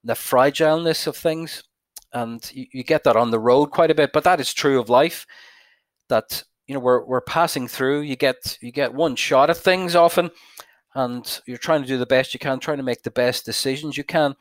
[0.04, 1.64] the fragileness of things,
[2.14, 4.12] and you, you get that on the road quite a bit.
[4.14, 5.26] But that is true of life.
[6.10, 8.02] That you know we're we're passing through.
[8.02, 10.30] You get you get one shot at things often
[10.96, 13.98] and you're trying to do the best you can, trying to make the best decisions
[13.98, 14.36] you can.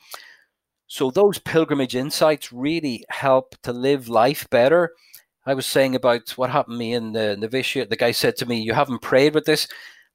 [0.89, 4.93] So those pilgrimage insights really help to live life better.
[5.47, 7.91] I was saying about what happened to me in the novitiate.
[7.91, 9.69] The guy said to me, "You haven't prayed with this."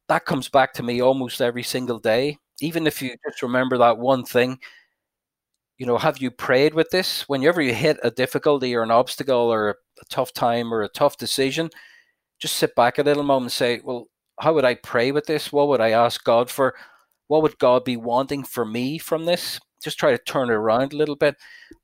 [0.10, 2.38] That comes back to me almost every single day.
[2.62, 4.60] Even if you just remember that one thing,
[5.78, 7.28] you know, have you prayed with this?
[7.28, 11.18] Whenever you hit a difficulty or an obstacle or a tough time or a tough
[11.18, 11.70] decision,
[12.40, 14.08] just sit back a little moment and say, "Well,
[14.40, 15.52] how would I pray with this?
[15.52, 16.76] What would I ask God for?
[17.28, 19.60] What would God be wanting for me from this?
[19.84, 21.36] Just try to turn it around a little bit.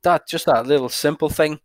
[0.03, 1.59] That just that little simple thing.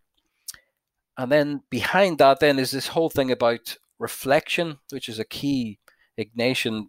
[1.17, 5.79] And then behind that, then is this whole thing about reflection, which is a key
[6.19, 6.87] Ignatian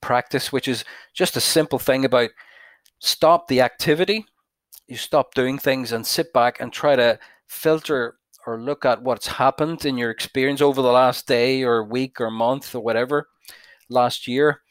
[0.00, 2.30] practice, which is just a simple thing about
[2.98, 4.26] stop the activity.
[4.86, 8.17] You stop doing things and sit back and try to filter
[8.48, 12.30] or look at what's happened in your experience over the last day or week or
[12.30, 13.28] month or whatever
[13.90, 14.62] last year.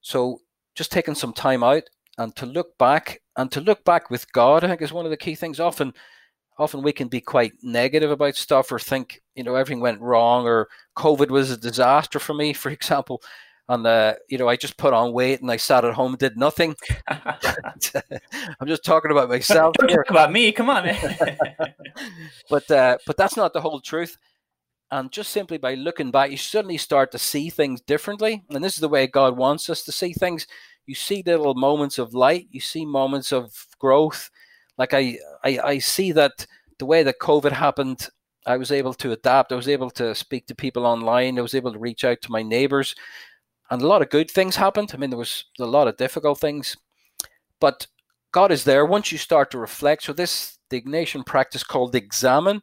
[0.00, 0.38] So
[0.74, 1.82] just taking some time out
[2.16, 5.10] and to look back and to look back with God, I think is one of
[5.10, 5.60] the key things.
[5.60, 5.92] Often,
[6.58, 10.46] often we can be quite negative about stuff or think, you know, everything went wrong
[10.46, 13.22] or COVID was a disaster for me, for example.
[13.72, 16.18] And uh, you know, I just put on weight and I sat at home and
[16.18, 16.76] did nothing.
[17.08, 19.74] I'm just talking about myself.
[19.78, 20.52] Don't talk about me.
[20.52, 21.38] Come on, man.
[22.50, 24.18] but uh, but that's not the whole truth
[24.92, 28.44] and just simply by looking back, you suddenly start to see things differently.
[28.50, 30.46] And this is the way God wants us to see things.
[30.84, 34.30] you see little moments of light, you see moments of growth.
[34.76, 36.46] Like I, I, I see that
[36.78, 38.08] the way that COVID happened,
[38.46, 39.50] I was able to adapt.
[39.50, 41.38] I was able to speak to people online.
[41.38, 42.94] I was able to reach out to my neighbors,
[43.72, 44.90] and a lot of good things happened.
[44.92, 46.76] I mean, there was a lot of difficult things,
[47.58, 47.86] but
[48.30, 50.02] God is there once you start to reflect.
[50.02, 52.60] So this the Ignatian practice called the examen.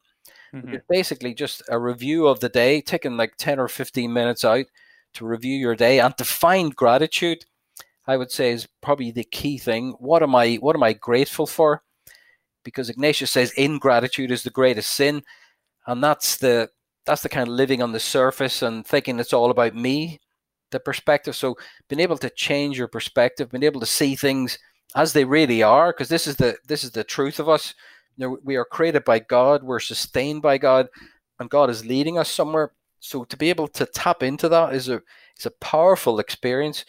[0.53, 0.75] Mm-hmm.
[0.75, 4.67] It's basically just a review of the day, taking like 10 or 15 minutes out
[5.15, 7.43] to review your day and to find gratitude.
[8.05, 9.95] I would say is probably the key thing.
[9.97, 11.81] What am I what am I grateful for?
[12.63, 15.23] Because Ignatius says ingratitude is the greatest sin.
[15.87, 16.69] And that's the
[17.07, 20.19] that's the kind of living on the surface and thinking it's all about me,
[20.71, 21.35] the perspective.
[21.35, 24.57] So being able to change your perspective, being able to see things
[24.95, 27.73] as they really are, because this is the this is the truth of us.
[28.17, 30.87] You know, we are created by God, we're sustained by God,
[31.39, 32.73] and God is leading us somewhere.
[32.99, 35.01] So to be able to tap into that is a
[35.37, 36.85] is a powerful experience.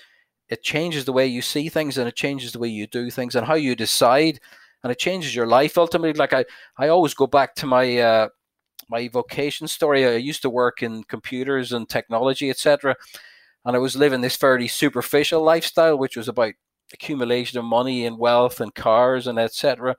[0.48, 3.36] It changes the way you see things and it changes the way you do things
[3.36, 4.40] and how you decide
[4.82, 6.12] and it changes your life ultimately.
[6.12, 6.44] Like I,
[6.76, 8.28] I always go back to my uh,
[8.88, 10.06] my vocation story.
[10.06, 12.96] I used to work in computers and technology, etc.
[13.64, 16.54] And I was living this fairly superficial lifestyle, which was about
[16.92, 19.96] accumulation of money and wealth and cars and etc.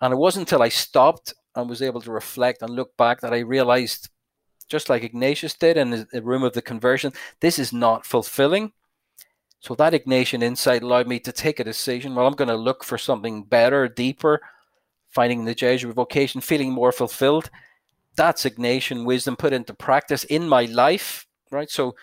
[0.00, 3.34] And it wasn't until I stopped and was able to reflect and look back that
[3.34, 4.08] I realized,
[4.68, 8.72] just like Ignatius did in the room of the conversion, this is not fulfilling.
[9.60, 12.14] So that Ignatian insight allowed me to take a decision.
[12.14, 14.40] Well, I'm going to look for something better, deeper,
[15.10, 17.48] finding the Jesuit vocation, feeling more fulfilled.
[18.16, 21.70] That's Ignatian wisdom put into practice in my life, right?
[21.70, 21.94] So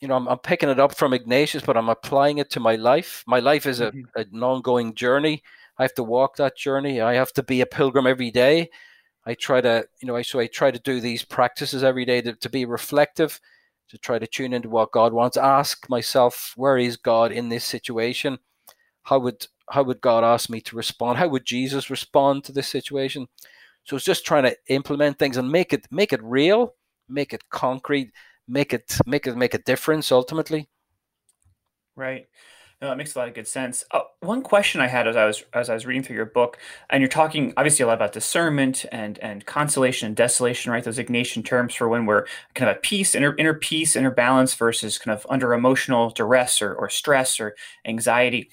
[0.00, 2.76] you know, I'm, I'm picking it up from Ignatius, but I'm applying it to my
[2.76, 3.24] life.
[3.26, 4.20] My life is a, mm-hmm.
[4.34, 5.42] an ongoing journey.
[5.78, 7.00] I have to walk that journey.
[7.00, 8.70] I have to be a pilgrim every day.
[9.26, 12.20] I try to, you know, I so I try to do these practices every day
[12.22, 13.40] to, to be reflective,
[13.88, 15.36] to try to tune into what God wants.
[15.36, 18.38] Ask myself, where is God in this situation?
[19.02, 21.18] How would how would God ask me to respond?
[21.18, 23.26] How would Jesus respond to this situation?
[23.84, 26.74] So it's just trying to implement things and make it make it real,
[27.08, 28.12] make it concrete,
[28.48, 30.68] make it make it make a difference ultimately.
[31.94, 32.26] Right.
[32.82, 33.84] No, that makes a lot of good sense.
[33.90, 36.58] Uh, one question I had as I was as I was reading through your book,
[36.90, 40.84] and you're talking obviously a lot about discernment and and consolation and desolation, right?
[40.84, 44.52] Those Ignatian terms for when we're kind of at peace, inner inner peace, inner balance
[44.54, 47.56] versus kind of under emotional duress or, or stress or
[47.86, 48.50] anxiety.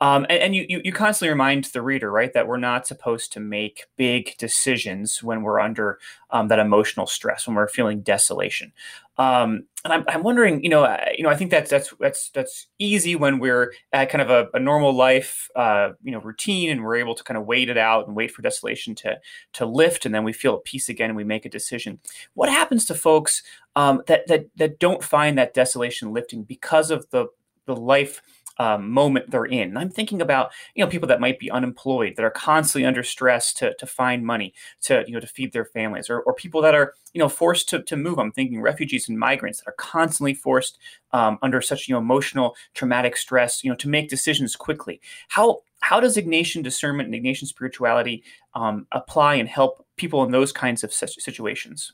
[0.00, 3.32] Um, and, and you, you, you constantly remind the reader, right, that we're not supposed
[3.32, 5.98] to make big decisions when we're under
[6.30, 8.72] um, that emotional stress, when we're feeling desolation.
[9.16, 12.30] Um, and I'm, I'm wondering, you know, I, you know, I think that's that's that's
[12.30, 16.70] that's easy when we're at kind of a, a normal life, uh, you know, routine,
[16.70, 19.18] and we're able to kind of wait it out and wait for desolation to
[19.54, 21.98] to lift, and then we feel at peace again, and we make a decision.
[22.34, 23.42] What happens to folks
[23.74, 27.26] um, that that that don't find that desolation lifting because of the
[27.66, 28.22] the life
[28.58, 29.68] um, moment they're in.
[29.68, 33.02] And I'm thinking about you know people that might be unemployed that are constantly under
[33.02, 36.62] stress to, to find money to you know to feed their families, or, or people
[36.62, 38.18] that are you know forced to, to move.
[38.18, 40.78] I'm thinking refugees and migrants that are constantly forced
[41.12, 45.00] um, under such you know emotional traumatic stress you know to make decisions quickly.
[45.28, 50.52] How how does Ignatian discernment and Ignatian spirituality um, apply and help people in those
[50.52, 51.92] kinds of situations?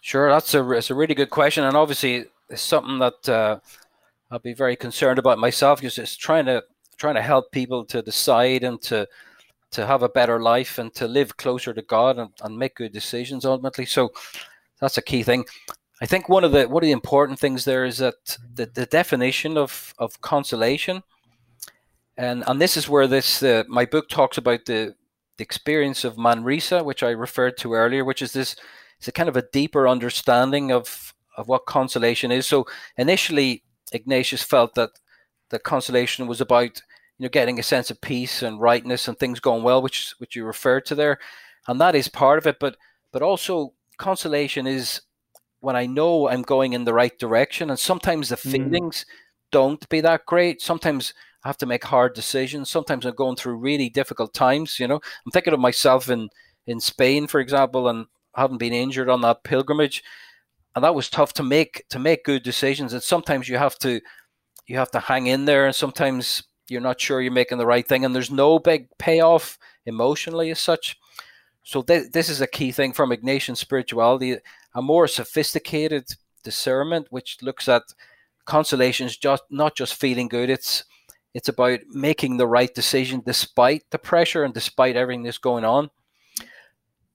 [0.00, 3.58] Sure, that's a, it's a really good question, and obviously it's something that uh,
[4.30, 6.64] I'll be very concerned about myself because it's trying to
[6.96, 9.06] trying to help people to decide and to
[9.72, 12.92] to have a better life and to live closer to God and, and make good
[12.92, 13.84] decisions ultimately.
[13.84, 14.12] So
[14.80, 15.44] that's a key thing.
[16.00, 18.86] I think one of the one of the important things there is that the, the
[18.86, 21.02] definition of, of consolation,
[22.16, 24.94] and and this is where this uh, my book talks about the
[25.36, 28.56] the experience of Manresa, which I referred to earlier, which is this
[28.98, 32.46] it's a kind of a deeper understanding of of what consolation is.
[32.46, 34.90] So initially, Ignatius felt that
[35.50, 36.82] the consolation was about
[37.18, 40.36] you know getting a sense of peace and rightness and things going well, which which
[40.36, 41.18] you referred to there,
[41.68, 42.58] and that is part of it.
[42.58, 42.76] But
[43.12, 45.00] but also consolation is
[45.60, 48.52] when I know I'm going in the right direction, and sometimes the mm.
[48.52, 49.50] feelings mm.
[49.50, 50.60] don't be that great.
[50.60, 52.70] Sometimes I have to make hard decisions.
[52.70, 54.80] Sometimes I'm going through really difficult times.
[54.80, 56.30] You know, I'm thinking of myself in
[56.66, 60.02] in Spain, for example, and I haven't been injured on that pilgrimage
[60.74, 62.92] and that was tough to make to make good decisions.
[62.92, 64.00] And sometimes you have to
[64.66, 67.86] you have to hang in there, and sometimes you're not sure you're making the right
[67.86, 70.96] thing, and there's no big payoff emotionally as such.
[71.62, 74.36] So th- this is a key thing from Ignatian spirituality,
[74.74, 76.04] a more sophisticated
[76.42, 77.82] discernment, which looks at
[78.44, 80.50] consolations, just not just feeling good.
[80.50, 80.84] It's
[81.34, 85.90] it's about making the right decision despite the pressure and despite everything that's going on.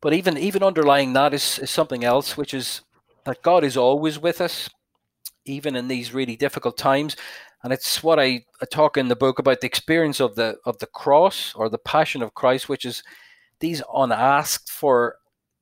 [0.01, 2.81] But even even underlying that is, is something else, which is
[3.29, 4.69] that God is always with us,
[5.45, 7.15] even in these really difficult times.
[7.63, 10.77] and it's what I, I talk in the book about the experience of the of
[10.79, 13.03] the cross or the passion of Christ, which is
[13.59, 15.17] these unasked for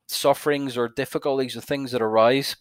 [0.07, 2.55] sufferings or difficulties or things that arise,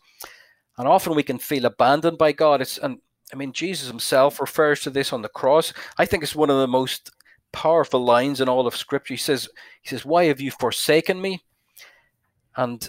[0.78, 2.60] and often we can feel abandoned by God.
[2.60, 2.98] It's and
[3.32, 5.72] I mean Jesus Himself refers to this on the cross.
[5.98, 7.10] I think it's one of the most
[7.52, 9.14] powerful lines in all of Scripture.
[9.14, 9.48] He says,
[9.82, 11.44] "He says, why have you forsaken me?"
[12.56, 12.88] And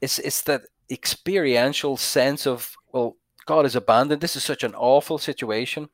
[0.00, 3.16] it's it's that experiential sense of well,
[3.46, 4.20] God is abandoned.
[4.20, 5.88] This is such an awful situation.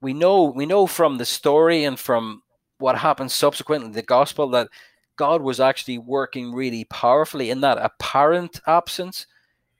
[0.00, 2.42] We know we know from the story and from
[2.78, 4.68] what happened subsequently the gospel that
[5.16, 9.26] God was actually working really powerfully in that apparent absence.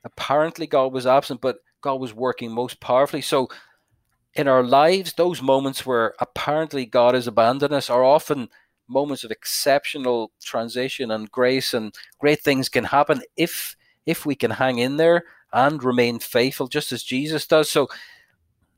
[0.04, 3.22] Apparently, God was absent, but God was working most powerfully.
[3.22, 3.48] So,
[4.34, 8.48] in our lives, those moments where apparently God has abandoned us are often
[8.88, 13.76] moments of exceptional transition and grace, and great things can happen if
[14.06, 17.70] if we can hang in there and remain faithful, just as Jesus does.
[17.70, 17.88] So,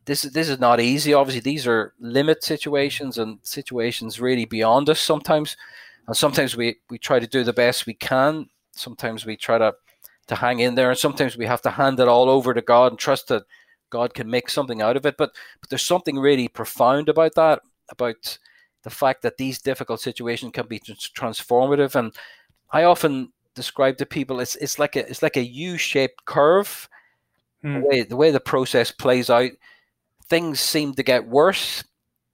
[0.05, 1.13] this this is not easy.
[1.15, 5.57] Obviously, these are limit situations and situations really beyond us sometimes.
[6.07, 8.49] And sometimes we, we try to do the best we can.
[8.73, 9.75] Sometimes we try to,
[10.29, 10.91] to hang in there.
[10.91, 13.43] And sometimes we have to hand it all over to God and trust that
[13.91, 15.17] God can make something out of it.
[15.17, 18.39] But, but there's something really profound about that, about
[18.85, 21.97] the fact that these difficult situations can be transformative.
[21.97, 22.13] And
[22.71, 26.89] I often describe to people it's, it's like a it's like a U-shaped curve.
[27.63, 27.81] Hmm.
[27.81, 29.51] The, way, the way the process plays out,
[30.29, 31.83] things seem to get worse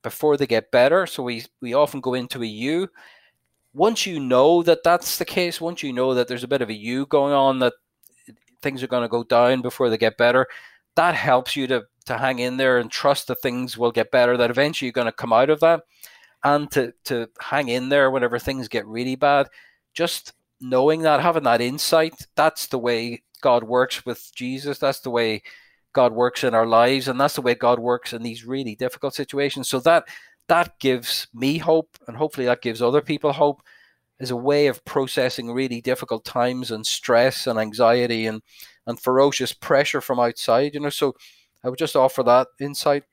[0.02, 1.06] before they get better.
[1.06, 2.88] So we we often go into a U
[3.74, 6.68] once you know that that's the case, once you know that there's a bit of
[6.68, 7.74] a U going on, that
[8.60, 10.46] things are going to go down before they get better,
[10.94, 14.36] that helps you to to hang in there and trust that things will get better.
[14.36, 15.82] That eventually you're going to come out of that,
[16.44, 19.48] and to to hang in there whenever things get really bad.
[19.94, 20.32] Just
[20.62, 24.78] knowing that, having that insight, that's the way God works with Jesus.
[24.78, 25.42] That's the way
[25.92, 29.14] God works in our lives, and that's the way God works in these really difficult
[29.14, 29.68] situations.
[29.68, 30.04] So that
[30.48, 33.62] that gives me hope, and hopefully that gives other people hope,
[34.20, 38.42] is a way of processing really difficult times and stress and anxiety and
[38.86, 40.74] and ferocious pressure from outside.
[40.74, 41.14] You know, so
[41.64, 43.04] I would just offer that insight.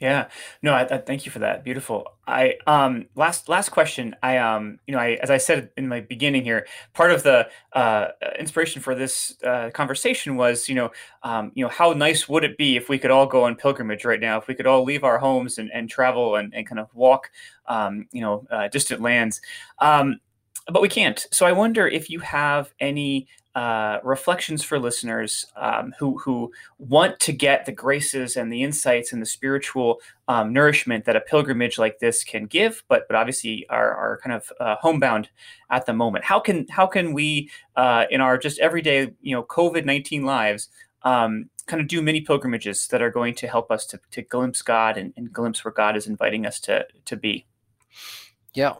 [0.00, 0.28] Yeah,
[0.62, 1.62] no, I, I, thank you for that.
[1.62, 2.06] Beautiful.
[2.26, 4.16] I um last last question.
[4.22, 7.48] I um you know I as I said in my beginning here, part of the
[7.74, 10.90] uh, inspiration for this uh, conversation was you know
[11.22, 14.06] um you know how nice would it be if we could all go on pilgrimage
[14.06, 16.78] right now, if we could all leave our homes and, and travel and, and kind
[16.78, 17.30] of walk
[17.66, 19.42] um you know uh, distant lands.
[19.80, 20.18] Um,
[20.72, 21.26] but we can't.
[21.30, 27.18] So I wonder if you have any uh, reflections for listeners um, who who want
[27.18, 31.76] to get the graces and the insights and the spiritual um, nourishment that a pilgrimage
[31.78, 35.28] like this can give, but but obviously are, are kind of uh, homebound
[35.70, 36.24] at the moment.
[36.24, 40.68] How can how can we uh, in our just everyday you know COVID nineteen lives
[41.02, 44.62] um, kind of do many pilgrimages that are going to help us to, to glimpse
[44.62, 47.46] God and, and glimpse where God is inviting us to to be?
[48.54, 48.74] Yeah,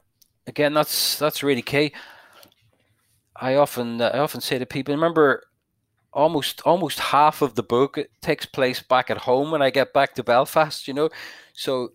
[0.46, 1.92] again, that's that's really key.
[3.41, 5.43] I often uh, I often say to people, remember,
[6.12, 10.14] almost almost half of the book takes place back at home when I get back
[10.14, 10.86] to Belfast.
[10.86, 11.11] You know,
[11.55, 11.93] so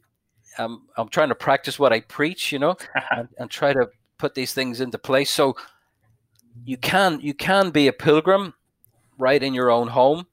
[0.58, 2.52] um, I'm trying to practice what I preach.
[2.52, 2.76] You know,
[3.12, 5.30] and, and try to put these things into place.
[5.30, 5.56] So
[6.64, 8.54] you can you can be a pilgrim
[9.18, 10.26] right in your own home.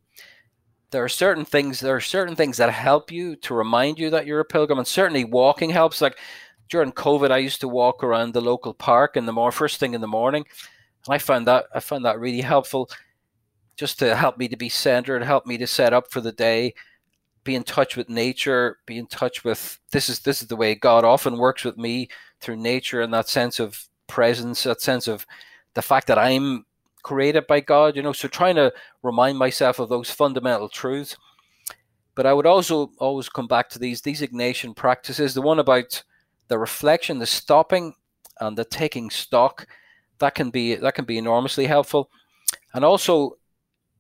[0.91, 1.81] There are certain things.
[1.81, 4.87] There are certain things that help you to remind you that you're a pilgrim, and
[4.87, 6.01] certainly walking helps.
[6.01, 6.19] Like
[6.69, 9.95] during COVID, I used to walk around the local park in the more first thing
[9.95, 10.45] in the morning,
[11.07, 12.91] and I found that I found that really helpful,
[13.77, 16.75] just to help me to be centered, help me to set up for the day,
[17.45, 20.75] be in touch with nature, be in touch with this is this is the way
[20.75, 22.09] God often works with me
[22.41, 25.27] through nature and that sense of presence, that sense of
[25.75, 26.67] the fact that I'm
[27.03, 28.73] created by God, you know, so trying to
[29.03, 31.17] remind myself of those fundamental truths.
[32.15, 36.03] But I would also always come back to these these Ignatian practices, the one about
[36.49, 37.95] the reflection, the stopping
[38.41, 39.67] and the taking stock
[40.23, 42.09] that can be that can be enormously helpful.
[42.73, 43.39] And also,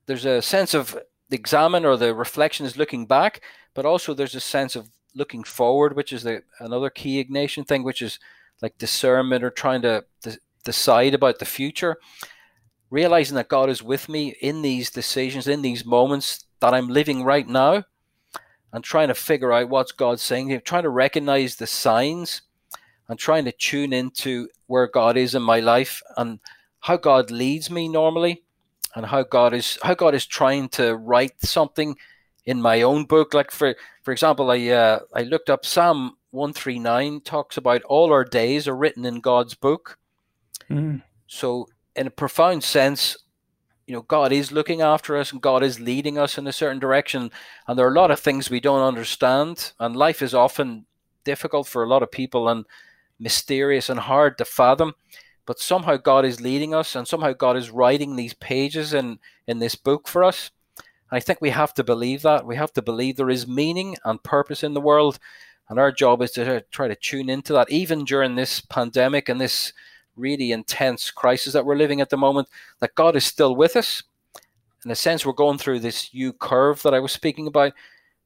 [0.06, 0.96] there's a sense of
[1.28, 3.42] the Examen or the reflection is looking back,
[3.74, 7.82] but also there's a sense of looking forward, which is the, another key Ignatian thing,
[7.82, 8.18] which is
[8.62, 11.96] like discernment or trying to de- decide about the future.
[12.88, 17.24] Realizing that God is with me in these decisions, in these moments that I'm living
[17.24, 17.84] right now,
[18.72, 22.42] and trying to figure out what's God saying, trying to recognize the signs
[23.08, 26.38] and trying to tune into where God is in my life and
[26.80, 28.42] how God leads me normally
[28.94, 31.96] and how God is how God is trying to write something
[32.44, 37.20] in my own book like for for example I uh, I looked up Psalm 139
[37.20, 39.98] talks about all our days are written in God's book
[40.68, 41.02] mm.
[41.26, 43.16] so in a profound sense
[43.86, 46.52] you you know, God is looking after us and God is leading us in a
[46.52, 47.30] certain direction.
[47.66, 49.72] And there are a lot of things we don't understand.
[49.78, 50.86] And life is often
[51.24, 52.64] difficult for a lot of people and
[53.22, 54.94] mysterious and hard to fathom.
[55.46, 59.58] But somehow God is leading us and somehow God is writing these pages in, in
[59.58, 60.50] this book for us.
[60.76, 62.46] And I think we have to believe that.
[62.46, 65.18] We have to believe there is meaning and purpose in the world.
[65.68, 69.40] And our job is to try to tune into that, even during this pandemic and
[69.40, 69.72] this
[70.16, 72.48] really intense crisis that we're living at the moment,
[72.80, 74.02] that God is still with us.
[74.84, 77.72] In a sense, we're going through this U curve that I was speaking about.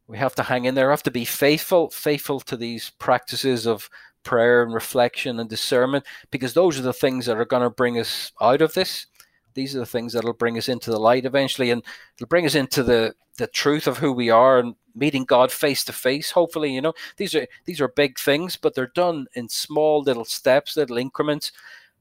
[0.08, 3.66] We have to hang in there, we have to be faithful, faithful to these practices
[3.66, 3.90] of
[4.26, 7.98] prayer and reflection and discernment, because those are the things that are going to bring
[7.98, 9.06] us out of this.
[9.54, 11.82] These are the things that'll bring us into the light eventually, and
[12.16, 15.84] it'll bring us into the the truth of who we are and meeting God face
[15.84, 16.30] to face.
[16.30, 20.24] Hopefully, you know these are these are big things, but they're done in small little
[20.24, 21.52] steps, little increments.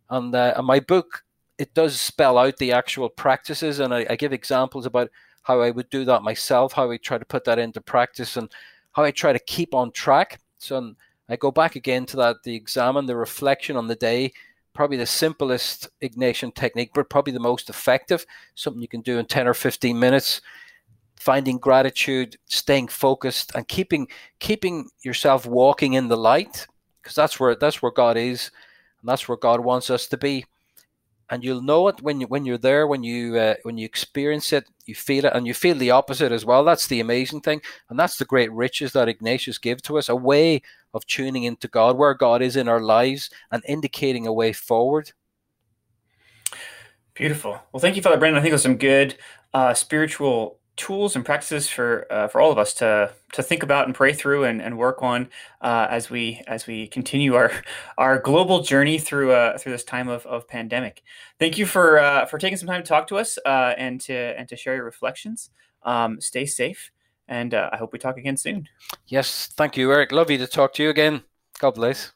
[0.10, 1.24] And, uh, and my book
[1.58, 5.10] it does spell out the actual practices, and I, I give examples about
[5.44, 8.52] how I would do that myself, how I try to put that into practice, and
[8.92, 10.40] how I try to keep on track.
[10.58, 10.96] So
[11.28, 14.34] I go back again to that the Examen, the reflection on the day,
[14.74, 18.26] probably the simplest Ignatian technique, but probably the most effective.
[18.54, 20.42] Something you can do in 10 or 15 minutes
[21.26, 24.08] finding gratitude, staying focused, and keeping
[24.40, 26.68] keeping yourself walking in the light,
[27.02, 28.52] because that's where that's where God is,
[29.02, 30.46] and that's where God wants us to be.
[31.30, 34.54] And you'll know it when you when you're there, when you uh, when you experience
[34.54, 36.64] it, you feel it, and you feel the opposite as well.
[36.64, 40.62] That's the amazing thing, and that's the great riches that Ignatius gives to us—a way
[40.94, 45.14] of tuning into God, where God is in our lives, and indicating a way forward.
[47.16, 47.60] Beautiful.
[47.72, 48.38] Well, thank you, Father Brendan.
[48.38, 49.18] I think there's some good
[49.54, 53.86] uh, spiritual tools and practices for uh, for all of us to to think about
[53.86, 55.30] and pray through and, and work on
[55.62, 57.52] uh, as we as we continue our
[57.98, 61.04] our global journey through uh, through this time of, of pandemic.
[61.40, 64.14] Thank you for uh, for taking some time to talk to us uh, and to
[64.14, 65.50] and to share your reflections.
[65.84, 66.92] Um, stay safe,
[67.28, 68.68] and uh, I hope we talk again soon.
[69.08, 70.12] Yes, thank you, Eric.
[70.12, 71.24] Lovely to talk to you again.
[71.60, 72.12] God bless.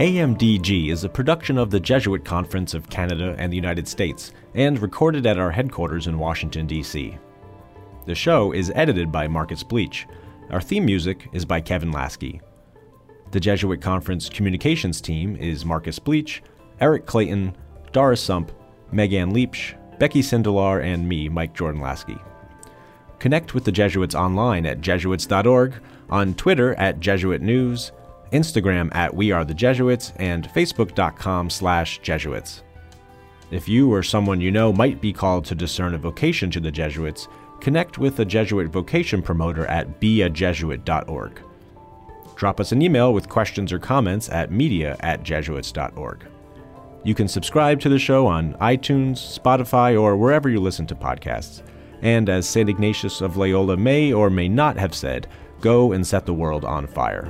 [0.00, 4.80] AMDG is a production of the Jesuit Conference of Canada and the United States and
[4.80, 7.18] recorded at our headquarters in Washington, D.C.
[8.06, 10.06] The show is edited by Marcus Bleach.
[10.48, 12.40] Our theme music is by Kevin Laskey.
[13.32, 16.42] The Jesuit Conference communications team is Marcus Bleach,
[16.80, 17.54] Eric Clayton,
[17.92, 18.52] Doris Sump,
[18.90, 22.18] Megan Leach, Becky Sindelar, and me, Mike Jordan Laskey.
[23.18, 25.74] Connect with the Jesuits online at jesuits.org,
[26.08, 27.92] on Twitter at Jesuit News,
[28.32, 32.62] Instagram at We Are the Jesuits, and Facebook.com slash Jesuits.
[33.50, 36.70] If you or someone you know might be called to discern a vocation to the
[36.70, 37.28] Jesuits,
[37.60, 41.42] connect with a Jesuit vocation promoter at beajesuit.org.
[42.36, 46.24] Drop us an email with questions or comments at media at jesuits.org.
[47.04, 51.62] You can subscribe to the show on iTunes, Spotify, or wherever you listen to podcasts.
[52.02, 52.68] And as St.
[52.68, 55.26] Ignatius of Loyola may or may not have said,
[55.60, 57.28] go and set the world on fire.